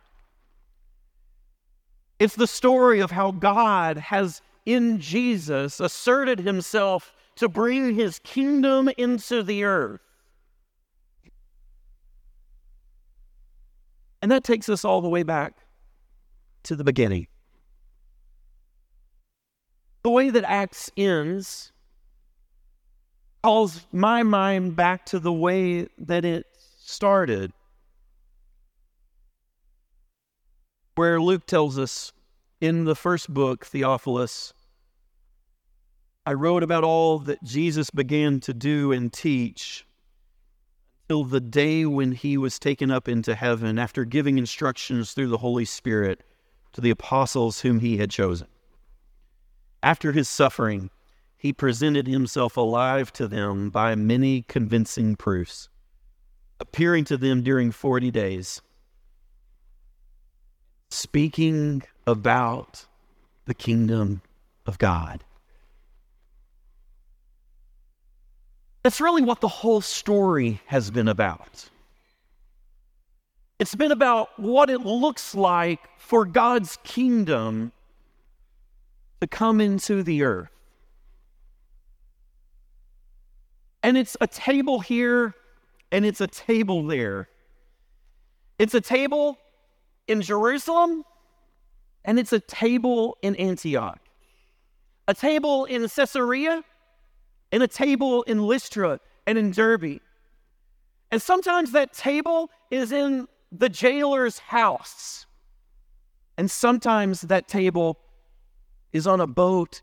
It's 2.20 2.36
the 2.36 2.48
story 2.48 3.00
of 3.00 3.12
how 3.12 3.32
God 3.32 3.98
has, 3.98 4.42
in 4.66 5.00
Jesus, 5.00 5.80
asserted 5.80 6.40
himself 6.40 7.14
to 7.36 7.48
bring 7.48 7.96
his 7.96 8.20
kingdom 8.20 8.90
into 8.98 9.42
the 9.42 9.64
earth. 9.64 10.02
And 14.30 14.36
that 14.36 14.44
takes 14.44 14.70
us 14.70 14.86
all 14.86 15.02
the 15.02 15.10
way 15.10 15.24
back 15.24 15.56
to 16.62 16.76
the 16.76 16.84
beginning. 16.84 17.26
The 20.04 20.12
way 20.12 20.30
that 20.30 20.44
Acts 20.44 20.92
ends 20.96 21.72
calls 23.42 23.88
my 23.92 24.22
mind 24.22 24.76
back 24.76 25.08
to 25.08 25.20
the 25.20 25.34
way 25.34 25.88
that 25.98 26.26
it 26.26 26.46
started. 26.78 27.54
Where 30.94 31.20
Luke 31.20 31.48
tells 31.48 31.80
us 31.80 32.14
in 32.62 32.84
the 32.84 32.94
first 32.94 33.34
book, 33.34 33.66
Theophilus, 33.66 34.54
I 36.28 36.34
wrote 36.34 36.62
about 36.62 36.84
all 36.84 37.18
that 37.18 37.44
Jesus 37.44 37.90
began 37.90 38.42
to 38.42 38.54
do 38.54 38.92
and 38.92 39.12
teach 39.12 39.88
till 41.10 41.24
the 41.24 41.42
day 41.42 41.86
when 41.88 42.12
he 42.12 42.38
was 42.38 42.60
taken 42.60 42.92
up 42.92 43.08
into 43.08 43.34
heaven 43.34 43.80
after 43.80 44.06
giving 44.06 44.38
instructions 44.38 45.12
through 45.12 45.28
the 45.28 45.40
Holy 45.40 45.66
Spirit 45.66 46.22
to 46.72 46.82
the 46.82 46.92
apostles 46.92 47.62
whom 47.62 47.80
he 47.80 47.98
had 47.98 48.12
chosen. 48.12 48.48
After 49.82 50.12
his 50.12 50.30
suffering, 50.30 50.92
he 51.36 51.52
presented 51.52 52.06
himself 52.06 52.58
alive 52.58 53.12
to 53.14 53.28
them 53.28 53.72
by 53.72 53.96
many 53.96 54.44
convincing 54.44 55.16
proofs, 55.16 55.68
appearing 56.60 57.06
to 57.06 57.18
them 57.18 57.42
during 57.42 57.72
40 57.72 58.12
days, 58.12 58.62
speaking 60.92 61.82
about 62.06 62.86
the 63.46 63.56
kingdom 63.56 64.22
of 64.68 64.78
God. 64.78 65.24
That's 68.84 69.02
really 69.02 69.22
what 69.22 69.42
the 69.42 69.48
whole 69.48 69.82
story 69.82 70.62
has 70.66 70.90
been 70.90 71.08
about. 71.08 71.70
It's 73.60 73.76
been 73.76 73.92
about 73.92 74.40
what 74.40 74.70
it 74.70 74.82
looks 74.82 75.36
like 75.36 75.82
for 75.98 76.26
God's 76.26 76.78
kingdom 76.84 77.74
to 79.20 79.28
come 79.28 79.60
into 79.60 80.02
the 80.02 80.24
earth. 80.24 80.50
And 83.84 83.98
it's 83.98 84.16
a 84.22 84.28
table 84.28 84.80
here 84.80 85.36
and 85.92 86.06
it's 86.06 86.22
a 86.22 86.28
table 86.28 86.86
there. 86.88 87.28
It's 88.60 88.74
a 88.74 88.82
table 88.82 89.38
in 90.08 90.22
Jerusalem 90.22 91.04
and 92.06 92.18
it's 92.18 92.32
a 92.32 92.40
table 92.40 93.18
in 93.22 93.36
Antioch. 93.36 94.00
A 95.08 95.14
table 95.14 95.66
in 95.66 95.88
Caesarea 95.90 96.64
and 97.52 97.64
a 97.64 97.68
table 97.68 98.24
in 98.24 98.44
Lystra 98.44 99.00
and 99.26 99.38
in 99.38 99.52
Derbe. 99.52 100.00
And 101.12 101.22
sometimes 101.22 101.72
that 101.72 101.94
table 101.94 102.52
is 102.70 102.92
in 102.92 103.28
the 103.52 103.70
jailer's 103.70 104.40
house. 104.40 105.26
And 106.38 106.50
sometimes 106.50 107.22
that 107.22 107.48
table 107.48 108.00
is 108.94 109.08
on 109.08 109.20
a 109.20 109.28
boat 109.28 109.82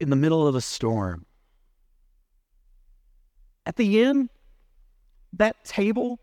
in 0.00 0.10
the 0.10 0.16
middle 0.16 0.46
of 0.46 0.54
a 0.54 0.60
storm. 0.60 1.26
At 3.64 3.76
the 3.76 4.02
end, 4.02 4.30
that 5.32 5.64
table 5.64 6.18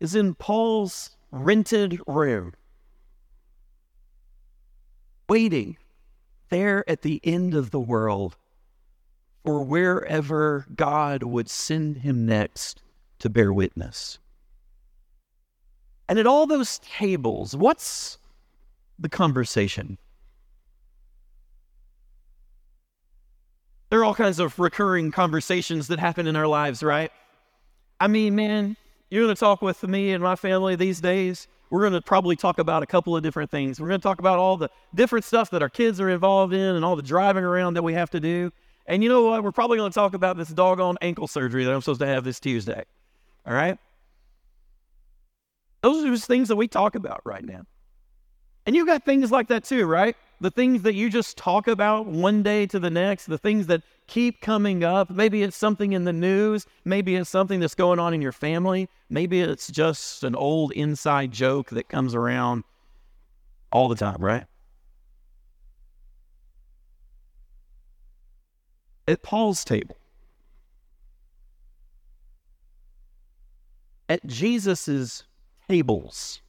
is 0.00 0.14
in 0.14 0.34
Paul's 0.34 1.16
rented 1.30 2.00
room, 2.06 2.52
waiting 5.28 5.78
there 6.50 6.88
at 6.88 7.02
the 7.02 7.20
end 7.24 7.54
of 7.54 7.70
the 7.70 7.80
world 7.80 8.36
for 9.44 9.62
wherever 9.62 10.66
God 10.74 11.22
would 11.22 11.50
send 11.50 11.98
him 11.98 12.24
next 12.24 12.82
to 13.18 13.28
bear 13.28 13.52
witness. 13.52 14.18
And 16.08 16.18
at 16.18 16.26
all 16.26 16.46
those 16.46 16.78
tables, 16.78 17.54
what's 17.54 18.18
the 18.98 19.08
conversation? 19.08 19.98
There 23.90 24.00
are 24.00 24.04
all 24.04 24.14
kinds 24.14 24.38
of 24.38 24.58
recurring 24.58 25.12
conversations 25.12 25.88
that 25.88 25.98
happen 25.98 26.26
in 26.26 26.36
our 26.36 26.46
lives, 26.46 26.82
right? 26.82 27.12
I 28.00 28.08
mean, 28.08 28.34
man, 28.34 28.76
you're 29.10 29.24
going 29.24 29.34
to 29.34 29.38
talk 29.38 29.62
with 29.62 29.82
me 29.84 30.12
and 30.12 30.22
my 30.22 30.36
family 30.36 30.74
these 30.74 31.00
days. 31.00 31.46
We're 31.70 31.80
going 31.80 31.92
to 31.92 32.02
probably 32.02 32.36
talk 32.36 32.58
about 32.58 32.82
a 32.82 32.86
couple 32.86 33.16
of 33.16 33.22
different 33.22 33.50
things. 33.50 33.80
We're 33.80 33.88
going 33.88 34.00
to 34.00 34.02
talk 34.02 34.18
about 34.18 34.38
all 34.38 34.56
the 34.56 34.70
different 34.94 35.24
stuff 35.24 35.50
that 35.50 35.62
our 35.62 35.68
kids 35.68 36.00
are 36.00 36.08
involved 36.08 36.52
in 36.52 36.76
and 36.76 36.84
all 36.84 36.96
the 36.96 37.02
driving 37.02 37.44
around 37.44 37.74
that 37.74 37.82
we 37.82 37.94
have 37.94 38.10
to 38.10 38.20
do. 38.20 38.52
And 38.86 39.02
you 39.02 39.08
know 39.08 39.26
what? 39.26 39.42
We're 39.42 39.52
probably 39.52 39.78
going 39.78 39.90
to 39.90 39.94
talk 39.94 40.14
about 40.14 40.36
this 40.36 40.48
doggone 40.48 40.96
ankle 41.00 41.26
surgery 41.26 41.64
that 41.64 41.72
I'm 41.72 41.80
supposed 41.80 42.00
to 42.00 42.06
have 42.06 42.24
this 42.24 42.38
Tuesday. 42.38 42.84
All 43.46 43.54
right? 43.54 43.78
Those 45.82 46.04
are 46.04 46.10
just 46.10 46.26
things 46.26 46.48
that 46.48 46.56
we 46.56 46.68
talk 46.68 46.94
about 46.94 47.20
right 47.24 47.44
now. 47.44 47.62
And 48.66 48.74
you've 48.74 48.86
got 48.86 49.04
things 49.04 49.30
like 49.30 49.48
that 49.48 49.64
too, 49.64 49.84
right? 49.86 50.16
The 50.40 50.50
things 50.50 50.82
that 50.82 50.94
you 50.94 51.10
just 51.10 51.36
talk 51.36 51.68
about 51.68 52.06
one 52.06 52.42
day 52.42 52.66
to 52.66 52.78
the 52.78 52.90
next, 52.90 53.26
the 53.26 53.38
things 53.38 53.66
that 53.66 53.82
keep 54.06 54.40
coming 54.40 54.82
up. 54.84 55.10
Maybe 55.10 55.42
it's 55.42 55.56
something 55.56 55.92
in 55.92 56.04
the 56.04 56.12
news. 56.12 56.66
Maybe 56.84 57.16
it's 57.16 57.30
something 57.30 57.60
that's 57.60 57.74
going 57.74 57.98
on 57.98 58.14
in 58.14 58.22
your 58.22 58.32
family. 58.32 58.88
Maybe 59.10 59.40
it's 59.40 59.70
just 59.70 60.24
an 60.24 60.34
old 60.34 60.72
inside 60.72 61.32
joke 61.32 61.70
that 61.70 61.88
comes 61.88 62.14
around 62.14 62.64
all 63.70 63.88
the 63.88 63.96
time, 63.96 64.18
right? 64.18 64.44
At 69.06 69.22
Paul's 69.22 69.64
table, 69.64 69.96
at 74.08 74.26
Jesus's 74.26 75.24
tables, 75.68 76.40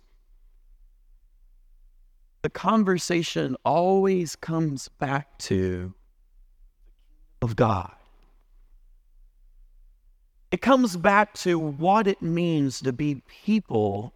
the 2.41 2.49
conversation 2.49 3.57
always 3.65 4.35
comes 4.35 4.87
back 4.87 5.37
to 5.39 5.93
of 7.41 7.55
God. 7.55 7.91
It 10.51 10.61
comes 10.61 10.95
back 10.95 11.33
to 11.35 11.59
what 11.59 12.07
it 12.07 12.21
means 12.21 12.79
to 12.81 12.93
be 12.93 13.21
people 13.27 14.13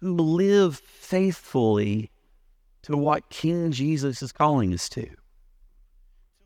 who 0.00 0.12
live 0.14 0.76
faithfully 0.76 2.10
to 2.82 2.96
what 2.96 3.30
King 3.30 3.72
Jesus 3.72 4.22
is 4.22 4.32
calling 4.32 4.74
us 4.74 4.88
to 4.90 5.08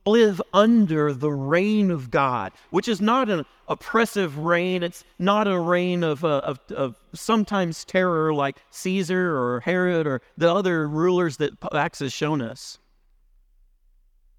live 0.04 0.42
under 0.52 1.12
the 1.12 1.30
reign 1.30 1.90
of 1.90 2.10
God, 2.10 2.52
which 2.70 2.88
is 2.88 3.00
not 3.00 3.28
an 3.28 3.44
oppressive 3.68 4.38
reign. 4.38 4.82
It's 4.82 5.04
not 5.18 5.46
a 5.46 5.58
reign 5.58 6.02
of, 6.02 6.24
uh, 6.24 6.38
of, 6.44 6.60
of, 6.70 6.96
sometimes 7.14 7.84
terror 7.84 8.34
like 8.34 8.56
Caesar 8.70 9.36
or 9.36 9.60
Herod 9.60 10.06
or 10.06 10.20
the 10.36 10.52
other 10.52 10.88
rulers 10.88 11.36
that 11.38 11.52
Acts 11.72 12.00
has 12.00 12.12
shown 12.12 12.42
us. 12.42 12.78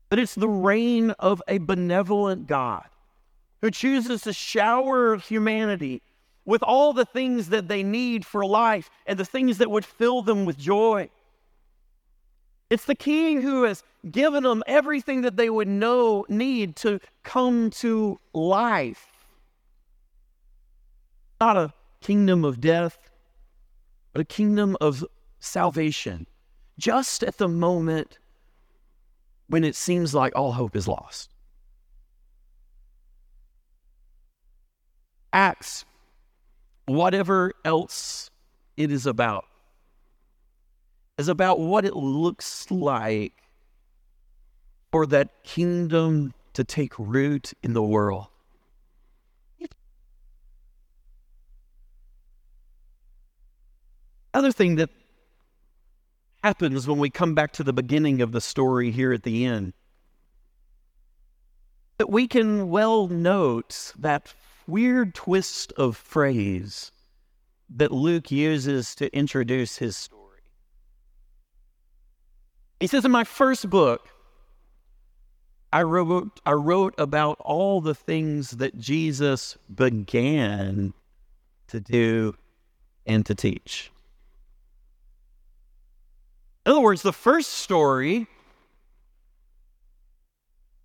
But 0.10 0.20
it's 0.20 0.36
the 0.36 0.50
reign 0.50 1.12
of 1.12 1.42
a 1.48 1.58
benevolent 1.58 2.48
God 2.48 2.88
who 3.62 3.72
chooses 3.72 4.24
to 4.24 4.34
shower 4.34 5.18
humanity 5.18 6.02
with 6.46 6.62
all 6.62 6.94
the 6.94 7.06
things 7.06 7.50
that 7.50 7.68
they 7.68 7.82
need 7.82 8.26
for 8.26 8.46
life 8.46 8.90
and 9.06 9.18
the 9.18 9.26
things 9.26 9.58
that 9.60 9.72
would 9.72 9.86
fill 9.86 10.22
them 10.22 10.46
with 10.46 10.58
joy. 10.58 11.10
It's 12.74 12.86
the 12.86 12.96
king 12.96 13.44
who 13.44 13.66
has 13.66 13.84
given 14.10 14.42
them 14.42 14.64
everything 14.66 15.22
that 15.22 15.38
they 15.38 15.48
would 15.48 15.68
know 15.68 16.26
need 16.28 16.76
to 16.78 17.00
come 17.22 17.70
to 17.70 18.20
life. 18.34 19.06
Not 21.40 21.56
a 21.56 21.72
kingdom 22.02 22.44
of 22.44 22.60
death, 22.60 22.98
but 24.12 24.22
a 24.22 24.26
kingdom 24.26 24.76
of 24.82 25.06
salvation. 25.40 26.26
Just 26.80 27.22
at 27.22 27.38
the 27.38 27.48
moment 27.48 28.18
when 29.50 29.64
it 29.64 29.76
seems 29.76 30.16
like 30.16 30.34
all 30.36 30.54
hope 30.54 30.76
is 30.76 30.88
lost. 30.88 31.30
Acts, 35.32 35.86
whatever 36.88 37.54
else 37.64 38.32
it 38.78 38.92
is 38.92 39.06
about, 39.06 39.46
is 41.18 41.28
about 41.28 41.60
what 41.60 41.86
it 41.86 41.96
looks 41.96 42.70
like 42.72 43.34
for 44.92 45.06
that 45.06 45.44
kingdom 45.44 46.34
to 46.54 46.64
take 46.64 46.98
root 46.98 47.54
in 47.64 47.74
the 47.74 47.84
world. 47.84 48.28
Other 54.34 54.52
thing 54.52 54.76
that 54.78 54.90
happens 56.44 56.88
when 56.88 56.98
we 56.98 57.10
come 57.10 57.36
back 57.36 57.54
to 57.54 57.64
the 57.64 57.74
beginning 57.74 58.22
of 58.22 58.32
the 58.32 58.42
story 58.42 58.92
here 58.92 59.14
at 59.14 59.24
the 59.24 59.46
end 59.46 59.74
that 61.98 62.10
we 62.10 62.28
can 62.28 62.70
well 62.70 63.08
note 63.08 63.94
that 63.98 64.34
weird 64.68 65.14
twist 65.14 65.72
of 65.78 65.96
phrase 65.96 66.92
that 67.70 67.92
Luke 67.92 68.32
uses 68.32 68.96
to 68.96 69.16
introduce 69.16 69.78
his 69.78 69.96
story. 69.96 70.23
He 72.84 72.88
says, 72.88 73.06
In 73.06 73.12
my 73.12 73.24
first 73.24 73.70
book, 73.70 74.10
I 75.72 75.84
wrote, 75.84 76.42
I 76.46 76.52
wrote 76.52 76.94
about 76.98 77.38
all 77.40 77.80
the 77.80 77.96
things 77.96 78.52
that 78.58 78.78
Jesus 78.78 79.58
began 79.74 80.94
to 81.68 81.80
do 81.80 82.36
and 83.06 83.26
to 83.26 83.36
teach. 83.36 83.90
In 86.66 86.74
other 86.74 86.82
words, 86.82 87.04
the 87.04 87.14
first 87.14 87.52
story 87.52 88.28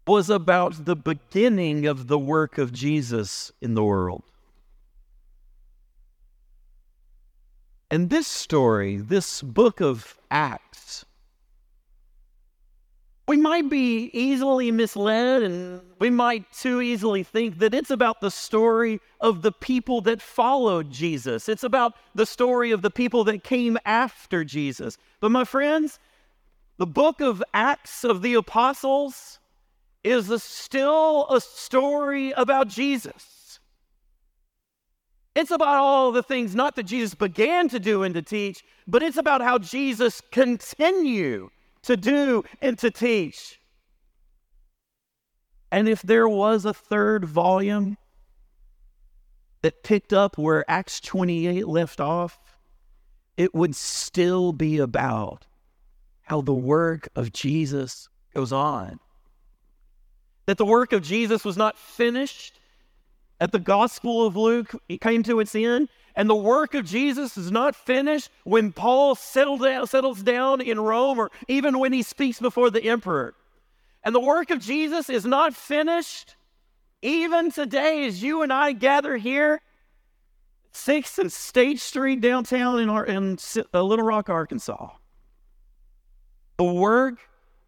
was 0.06 0.30
about 0.30 0.84
the 0.84 0.94
beginning 0.94 1.84
of 1.84 2.06
the 2.06 2.16
work 2.16 2.58
of 2.58 2.72
Jesus 2.72 3.50
in 3.60 3.74
the 3.74 3.82
world. 3.82 4.22
And 7.90 8.08
this 8.08 8.28
story, 8.28 8.98
this 8.98 9.42
book 9.42 9.80
of 9.80 10.16
Acts, 10.30 11.04
we 13.28 13.36
might 13.36 13.68
be 13.68 14.10
easily 14.14 14.70
misled 14.70 15.42
and 15.42 15.82
we 15.98 16.08
might 16.08 16.50
too 16.50 16.80
easily 16.80 17.22
think 17.22 17.58
that 17.58 17.74
it's 17.74 17.90
about 17.90 18.22
the 18.22 18.30
story 18.30 19.00
of 19.20 19.42
the 19.42 19.52
people 19.52 20.00
that 20.00 20.22
followed 20.22 20.90
Jesus. 20.90 21.46
It's 21.46 21.62
about 21.62 21.92
the 22.14 22.24
story 22.24 22.70
of 22.70 22.80
the 22.80 22.90
people 22.90 23.24
that 23.24 23.44
came 23.44 23.76
after 23.84 24.44
Jesus. 24.44 24.96
But 25.20 25.30
my 25.30 25.44
friends, 25.44 25.98
the 26.78 26.86
book 26.86 27.20
of 27.20 27.42
Acts 27.52 28.02
of 28.02 28.22
the 28.22 28.32
Apostles 28.32 29.38
is 30.02 30.30
a, 30.30 30.38
still 30.38 31.26
a 31.28 31.38
story 31.38 32.32
about 32.32 32.68
Jesus. 32.68 33.60
It's 35.34 35.50
about 35.50 35.76
all 35.76 36.12
the 36.12 36.22
things 36.22 36.54
not 36.54 36.76
that 36.76 36.84
Jesus 36.84 37.14
began 37.14 37.68
to 37.68 37.78
do 37.78 38.04
and 38.04 38.14
to 38.14 38.22
teach, 38.22 38.64
but 38.86 39.02
it's 39.02 39.18
about 39.18 39.42
how 39.42 39.58
Jesus 39.58 40.22
continued 40.32 41.50
to 41.82 41.96
do 41.96 42.44
and 42.60 42.78
to 42.78 42.90
teach. 42.90 43.60
And 45.70 45.88
if 45.88 46.02
there 46.02 46.28
was 46.28 46.64
a 46.64 46.72
third 46.72 47.24
volume 47.24 47.96
that 49.62 49.82
picked 49.82 50.12
up 50.12 50.38
where 50.38 50.68
Acts 50.70 51.00
28 51.00 51.66
left 51.66 52.00
off, 52.00 52.38
it 53.36 53.54
would 53.54 53.76
still 53.76 54.52
be 54.52 54.78
about 54.78 55.46
how 56.22 56.40
the 56.40 56.54
work 56.54 57.08
of 57.14 57.32
Jesus 57.32 58.08
goes 58.34 58.52
on. 58.52 58.98
That 60.46 60.58
the 60.58 60.64
work 60.64 60.92
of 60.92 61.02
Jesus 61.02 61.44
was 61.44 61.56
not 61.56 61.78
finished 61.78 62.57
at 63.40 63.52
the 63.52 63.58
Gospel 63.58 64.26
of 64.26 64.36
Luke, 64.36 64.74
it 64.88 65.00
came 65.00 65.22
to 65.24 65.40
its 65.40 65.54
end, 65.54 65.88
and 66.16 66.28
the 66.28 66.34
work 66.34 66.74
of 66.74 66.84
Jesus 66.84 67.36
is 67.36 67.50
not 67.50 67.76
finished 67.76 68.30
when 68.44 68.72
Paul 68.72 69.14
down, 69.14 69.86
settles 69.86 70.22
down 70.22 70.60
in 70.60 70.80
Rome 70.80 71.18
or 71.18 71.30
even 71.46 71.78
when 71.78 71.92
he 71.92 72.02
speaks 72.02 72.40
before 72.40 72.70
the 72.70 72.84
emperor. 72.84 73.34
And 74.02 74.14
the 74.14 74.20
work 74.20 74.50
of 74.50 74.60
Jesus 74.60 75.08
is 75.08 75.24
not 75.24 75.54
finished 75.54 76.34
even 77.02 77.52
today 77.52 78.06
as 78.06 78.22
you 78.22 78.42
and 78.42 78.52
I 78.52 78.72
gather 78.72 79.16
here, 79.16 79.60
6th 80.72 81.18
and 81.18 81.32
State 81.32 81.78
Street 81.78 82.20
downtown 82.20 82.80
in, 82.80 82.88
our, 82.88 83.06
in 83.06 83.38
uh, 83.72 83.82
Little 83.82 84.04
Rock, 84.04 84.28
Arkansas. 84.28 84.90
The 86.56 86.64
work 86.64 87.20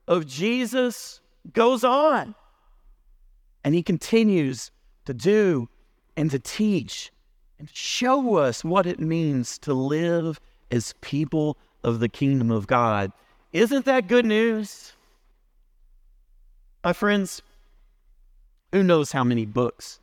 of 0.09 0.27
Jesus 0.27 1.21
goes 1.53 1.85
on, 1.85 2.35
and 3.63 3.75
he 3.75 3.85
continues 3.85 4.73
to 5.11 5.15
do 5.15 5.69
and 6.17 6.31
to 6.31 6.39
teach 6.39 7.11
and 7.59 7.69
show 7.73 8.37
us 8.37 8.65
what 8.65 8.87
it 8.87 9.01
means 9.01 9.59
to 9.59 9.75
live 9.75 10.41
as 10.71 10.95
people 11.01 11.57
of 11.83 11.99
the 11.99 12.09
kingdom 12.09 12.51
of 12.51 12.67
God. 12.67 13.13
Isn't 13.53 13.85
that 13.87 14.07
good 14.07 14.25
news? 14.25 14.93
My 16.85 16.93
friends, 16.93 17.43
who 18.73 18.83
knows 18.83 19.11
how 19.13 19.25
many 19.25 19.45
books 19.45 19.99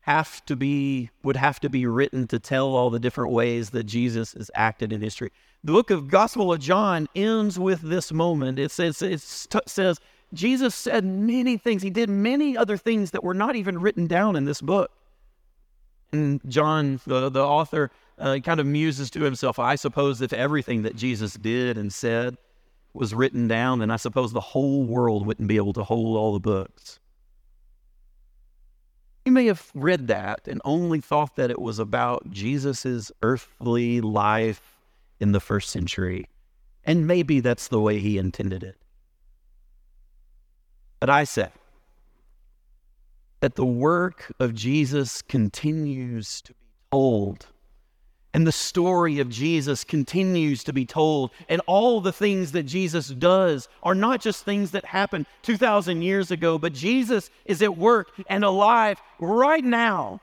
have 0.00 0.44
to 0.46 0.56
be 0.56 1.10
would 1.22 1.36
have 1.36 1.60
to 1.60 1.68
be 1.68 1.86
written 1.86 2.26
to 2.28 2.38
tell 2.38 2.74
all 2.74 2.90
the 2.90 2.98
different 2.98 3.32
ways 3.32 3.70
that 3.70 3.84
Jesus 3.84 4.34
is 4.34 4.50
acted 4.54 4.92
in 4.92 5.00
history. 5.00 5.30
The 5.62 5.72
book 5.72 5.90
of 5.90 6.08
Gospel 6.08 6.52
of 6.52 6.58
John 6.58 7.06
ends 7.14 7.58
with 7.58 7.82
this 7.82 8.12
moment. 8.12 8.58
It 8.58 8.72
says 8.72 9.00
it 9.02 9.20
says 9.20 10.00
Jesus 10.32 10.74
said 10.74 11.04
many 11.04 11.56
things. 11.56 11.82
He 11.82 11.90
did 11.90 12.08
many 12.08 12.56
other 12.56 12.76
things 12.76 13.10
that 13.10 13.22
were 13.22 13.34
not 13.34 13.56
even 13.56 13.80
written 13.80 14.06
down 14.06 14.36
in 14.36 14.44
this 14.44 14.60
book. 14.60 14.90
And 16.12 16.40
John, 16.48 17.00
the, 17.06 17.30
the 17.30 17.44
author, 17.44 17.90
uh, 18.18 18.38
kind 18.38 18.60
of 18.60 18.66
muses 18.66 19.10
to 19.10 19.22
himself, 19.22 19.58
I 19.58 19.74
suppose 19.74 20.20
if 20.20 20.32
everything 20.32 20.82
that 20.82 20.96
Jesus 20.96 21.34
did 21.34 21.76
and 21.78 21.92
said 21.92 22.36
was 22.94 23.14
written 23.14 23.48
down, 23.48 23.78
then 23.78 23.90
I 23.90 23.96
suppose 23.96 24.32
the 24.32 24.40
whole 24.40 24.84
world 24.84 25.26
wouldn't 25.26 25.48
be 25.48 25.56
able 25.56 25.72
to 25.74 25.84
hold 25.84 26.16
all 26.16 26.32
the 26.32 26.40
books. 26.40 26.98
You 29.24 29.32
may 29.32 29.46
have 29.46 29.70
read 29.74 30.08
that 30.08 30.48
and 30.48 30.60
only 30.64 31.00
thought 31.00 31.36
that 31.36 31.50
it 31.50 31.60
was 31.60 31.78
about 31.78 32.30
Jesus' 32.30 33.12
earthly 33.22 34.00
life 34.00 34.78
in 35.20 35.32
the 35.32 35.40
first 35.40 35.70
century. 35.70 36.26
And 36.84 37.06
maybe 37.06 37.40
that's 37.40 37.68
the 37.68 37.80
way 37.80 38.00
he 38.00 38.18
intended 38.18 38.62
it. 38.64 38.76
But 41.02 41.10
I 41.10 41.24
say, 41.24 41.48
that 43.40 43.56
the 43.56 43.66
work 43.66 44.32
of 44.38 44.54
Jesus 44.54 45.20
continues 45.20 46.40
to 46.42 46.52
be 46.52 46.58
told. 46.92 47.46
And 48.32 48.46
the 48.46 48.52
story 48.52 49.18
of 49.18 49.28
Jesus 49.28 49.82
continues 49.82 50.62
to 50.62 50.72
be 50.72 50.86
told. 50.86 51.32
And 51.48 51.60
all 51.66 52.00
the 52.00 52.12
things 52.12 52.52
that 52.52 52.62
Jesus 52.62 53.08
does 53.08 53.68
are 53.82 53.96
not 53.96 54.20
just 54.20 54.44
things 54.44 54.70
that 54.70 54.84
happened 54.84 55.26
2,000 55.42 56.02
years 56.02 56.30
ago, 56.30 56.56
but 56.56 56.72
Jesus 56.72 57.30
is 57.46 57.62
at 57.62 57.76
work 57.76 58.12
and 58.28 58.44
alive 58.44 59.02
right 59.18 59.64
now, 59.64 60.20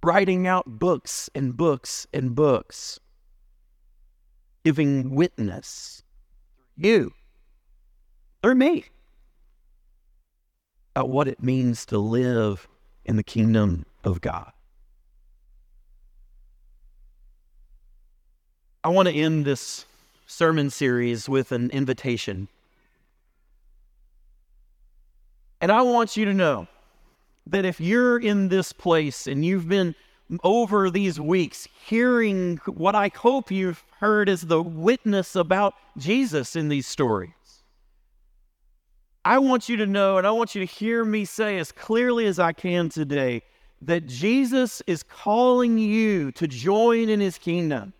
writing 0.00 0.46
out 0.46 0.78
books 0.78 1.28
and 1.34 1.56
books 1.56 2.06
and 2.14 2.36
books, 2.36 3.00
giving 4.64 5.16
witness. 5.16 6.04
You, 6.76 7.12
or 8.42 8.54
me 8.54 8.84
about 10.94 11.08
what 11.08 11.28
it 11.28 11.42
means 11.42 11.86
to 11.86 11.98
live 11.98 12.68
in 13.04 13.16
the 13.16 13.22
kingdom 13.22 13.86
of 14.04 14.20
God. 14.20 14.52
I 18.82 18.88
want 18.88 19.08
to 19.08 19.14
end 19.14 19.44
this 19.44 19.84
sermon 20.26 20.70
series 20.70 21.28
with 21.28 21.52
an 21.52 21.70
invitation. 21.70 22.48
And 25.60 25.72
I 25.72 25.82
want 25.82 26.16
you 26.16 26.24
to 26.26 26.34
know 26.34 26.68
that 27.46 27.64
if 27.64 27.80
you're 27.80 28.18
in 28.18 28.48
this 28.48 28.72
place 28.72 29.26
and 29.26 29.44
you've 29.44 29.68
been 29.68 29.94
over 30.44 30.90
these 30.90 31.18
weeks 31.18 31.66
hearing 31.86 32.58
what 32.66 32.94
I 32.94 33.10
hope 33.14 33.50
you've 33.50 33.82
heard 33.98 34.28
as 34.28 34.42
the 34.42 34.62
witness 34.62 35.34
about 35.34 35.74
Jesus 35.96 36.54
in 36.54 36.68
these 36.68 36.86
stories, 36.86 37.30
I 39.28 39.36
want 39.36 39.68
you 39.68 39.76
to 39.76 39.86
know 39.86 40.16
and 40.16 40.26
I 40.26 40.30
want 40.30 40.54
you 40.54 40.66
to 40.66 40.72
hear 40.72 41.04
me 41.04 41.26
say 41.26 41.58
as 41.58 41.70
clearly 41.70 42.24
as 42.24 42.38
I 42.38 42.54
can 42.54 42.88
today 42.88 43.42
that 43.82 44.06
Jesus 44.06 44.82
is 44.86 45.02
calling 45.02 45.76
you 45.76 46.32
to 46.32 46.48
join 46.48 47.10
in 47.10 47.20
his 47.20 47.36
kingdom. 47.36 47.92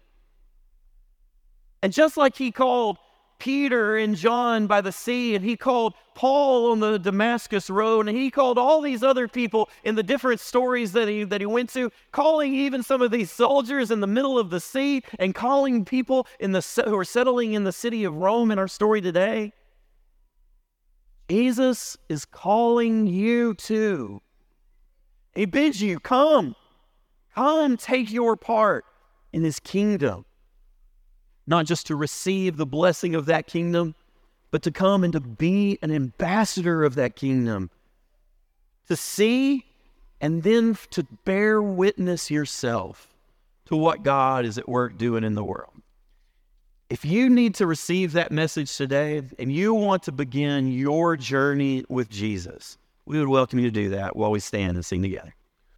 And 1.82 1.92
just 1.92 2.16
like 2.16 2.34
he 2.34 2.50
called 2.50 2.96
Peter 3.38 3.98
and 3.98 4.16
John 4.16 4.66
by 4.66 4.80
the 4.80 4.90
sea, 4.90 5.34
and 5.34 5.44
he 5.44 5.54
called 5.54 5.92
Paul 6.14 6.72
on 6.72 6.80
the 6.80 6.98
Damascus 6.98 7.68
road, 7.68 8.08
and 8.08 8.16
he 8.16 8.30
called 8.30 8.56
all 8.56 8.80
these 8.80 9.02
other 9.02 9.28
people 9.28 9.68
in 9.84 9.96
the 9.96 10.02
different 10.02 10.40
stories 10.40 10.92
that 10.92 11.08
he 11.08 11.24
that 11.24 11.42
he 11.42 11.46
went 11.46 11.68
to, 11.74 11.92
calling 12.10 12.54
even 12.54 12.82
some 12.82 13.02
of 13.02 13.10
these 13.10 13.30
soldiers 13.30 13.90
in 13.90 14.00
the 14.00 14.06
middle 14.06 14.38
of 14.38 14.48
the 14.48 14.60
sea, 14.60 15.02
and 15.18 15.34
calling 15.34 15.84
people 15.84 16.26
in 16.40 16.52
the 16.52 16.82
who 16.86 16.96
are 16.96 17.04
settling 17.04 17.52
in 17.52 17.64
the 17.64 17.70
city 17.70 18.04
of 18.04 18.16
Rome 18.16 18.50
in 18.50 18.58
our 18.58 18.66
story 18.66 19.02
today. 19.02 19.52
Jesus 21.30 21.96
is 22.08 22.24
calling 22.24 23.06
you 23.06 23.54
to. 23.54 24.22
He 25.34 25.44
bids 25.44 25.82
you, 25.82 26.00
come, 26.00 26.56
come 27.34 27.76
take 27.76 28.10
your 28.10 28.36
part 28.36 28.84
in 29.32 29.42
his 29.42 29.60
kingdom. 29.60 30.24
Not 31.46 31.66
just 31.66 31.86
to 31.86 31.96
receive 31.96 32.56
the 32.56 32.66
blessing 32.66 33.14
of 33.14 33.26
that 33.26 33.46
kingdom, 33.46 33.94
but 34.50 34.62
to 34.62 34.70
come 34.70 35.04
and 35.04 35.12
to 35.12 35.20
be 35.20 35.78
an 35.82 35.90
ambassador 35.90 36.84
of 36.84 36.94
that 36.94 37.14
kingdom. 37.14 37.70
To 38.88 38.96
see 38.96 39.64
and 40.20 40.42
then 40.42 40.76
to 40.90 41.04
bear 41.24 41.62
witness 41.62 42.30
yourself 42.30 43.08
to 43.66 43.76
what 43.76 44.02
God 44.02 44.44
is 44.44 44.58
at 44.58 44.68
work 44.68 44.96
doing 44.96 45.24
in 45.24 45.34
the 45.34 45.44
world. 45.44 45.82
If 46.90 47.04
you 47.04 47.28
need 47.28 47.54
to 47.56 47.66
receive 47.66 48.12
that 48.12 48.32
message 48.32 48.74
today 48.74 49.20
and 49.38 49.52
you 49.52 49.74
want 49.74 50.04
to 50.04 50.12
begin 50.12 50.72
your 50.72 51.18
journey 51.18 51.84
with 51.90 52.08
Jesus, 52.08 52.78
we 53.04 53.18
would 53.18 53.28
welcome 53.28 53.58
you 53.58 53.66
to 53.66 53.70
do 53.70 53.90
that 53.90 54.16
while 54.16 54.30
we 54.30 54.40
stand 54.40 54.74
and 54.74 54.84
sing 54.84 55.02
together. 55.02 55.34